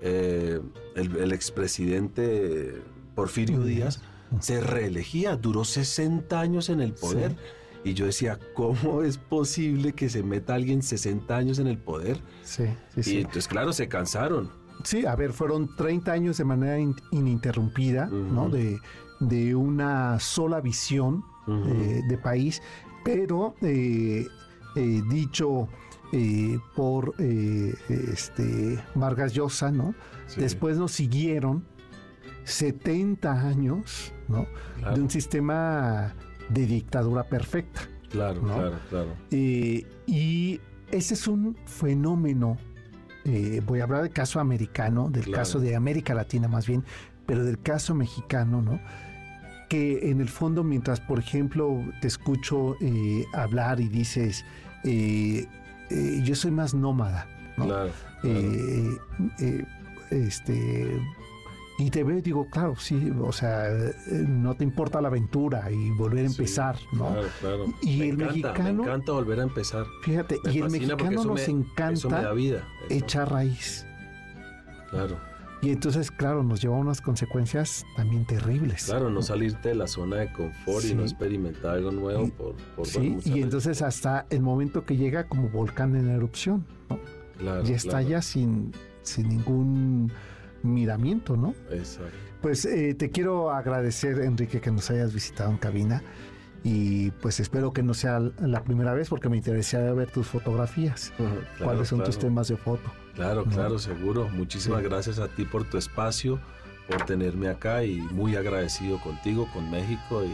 [0.01, 0.61] Eh,
[0.95, 2.81] el, expresidente
[3.15, 4.01] Porfirio Díaz
[4.39, 7.35] se reelegía, duró 60 años en el poder.
[7.83, 12.19] Y yo decía, ¿cómo es posible que se meta alguien 60 años en el poder?
[12.43, 12.65] Sí,
[12.99, 14.51] sí, Y entonces, claro, se cansaron.
[14.83, 16.77] Sí, a ver, fueron 30 años de manera
[17.11, 18.49] ininterrumpida, ¿no?
[18.49, 18.79] De,
[19.19, 22.61] de, una sola visión eh, de país,
[23.03, 24.27] pero eh,
[24.75, 25.67] eh, dicho
[26.75, 29.93] por este Vargas Llosa, ¿no?
[30.37, 31.65] Después nos siguieron
[32.45, 34.47] 70 años, ¿no?
[34.93, 36.15] De un sistema
[36.49, 37.81] de dictadura perfecta.
[38.09, 39.15] Claro, claro, claro.
[39.29, 40.59] y
[40.91, 42.57] ese es un fenómeno
[43.25, 46.83] eh, voy a hablar del caso americano, del caso de América Latina más bien,
[47.25, 48.79] pero del caso mexicano, ¿no?
[49.67, 54.45] Que en el fondo, mientras, por ejemplo, te escucho eh, hablar y dices,
[54.83, 55.45] eh,
[56.23, 57.27] yo soy más nómada,
[57.57, 57.65] ¿no?
[57.65, 57.91] Claro,
[60.09, 60.99] este
[61.79, 63.93] y te veo y digo, claro, sí, o sea, eh,
[64.27, 67.07] no te importa la aventura y volver a empezar, ¿no?
[67.07, 67.65] Claro, claro.
[67.81, 68.83] Y el mexicano.
[68.83, 69.85] Me encanta volver a empezar.
[70.03, 73.85] Fíjate, y el mexicano nos encanta vida, echar raíz.
[74.89, 75.17] Claro.
[75.61, 78.85] Y entonces, claro, nos lleva a unas consecuencias también terribles.
[78.85, 82.87] Claro, no salirte de la zona de confort y no experimentar algo nuevo por, por
[82.87, 86.99] Sí, y entonces hasta el momento que llega como volcán en erupción, ¿no?
[87.37, 90.11] Claro, y está ya sin, sin ningún
[90.63, 91.53] miramiento, ¿no?
[91.71, 92.11] Exacto.
[92.41, 96.01] Pues eh, te quiero agradecer, Enrique, que nos hayas visitado en cabina
[96.63, 101.13] y pues espero que no sea la primera vez porque me interesaría ver tus fotografías.
[101.61, 102.89] ¿Cuáles son tus temas de foto?
[103.15, 104.29] Claro, claro, seguro.
[104.29, 106.39] Muchísimas gracias a ti por tu espacio,
[106.87, 110.31] por tenerme acá y muy agradecido contigo, con México y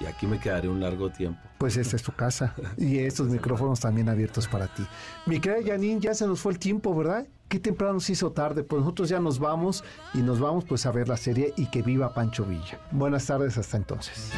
[0.00, 1.40] y aquí me quedaré un largo tiempo.
[1.58, 4.86] Pues esta es tu casa y estos micrófonos también abiertos para ti.
[5.26, 7.26] Mi querida Janine, ya se nos fue el tiempo, ¿verdad?
[7.48, 9.84] Qué temprano se hizo tarde, pues nosotros ya nos vamos
[10.14, 12.80] y nos vamos pues a ver la serie y que viva Pancho Villa.
[12.90, 14.32] Buenas tardes, hasta entonces.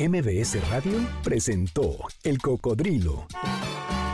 [0.00, 3.26] MBS Radio presentó El Cocodrilo.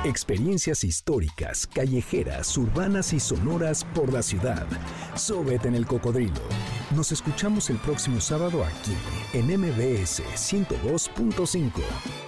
[0.05, 4.67] Experiencias históricas, callejeras, urbanas y sonoras por la ciudad.
[5.15, 6.43] Súbete en el cocodrilo.
[6.95, 8.95] Nos escuchamos el próximo sábado aquí
[9.33, 12.26] en MBS 102.5.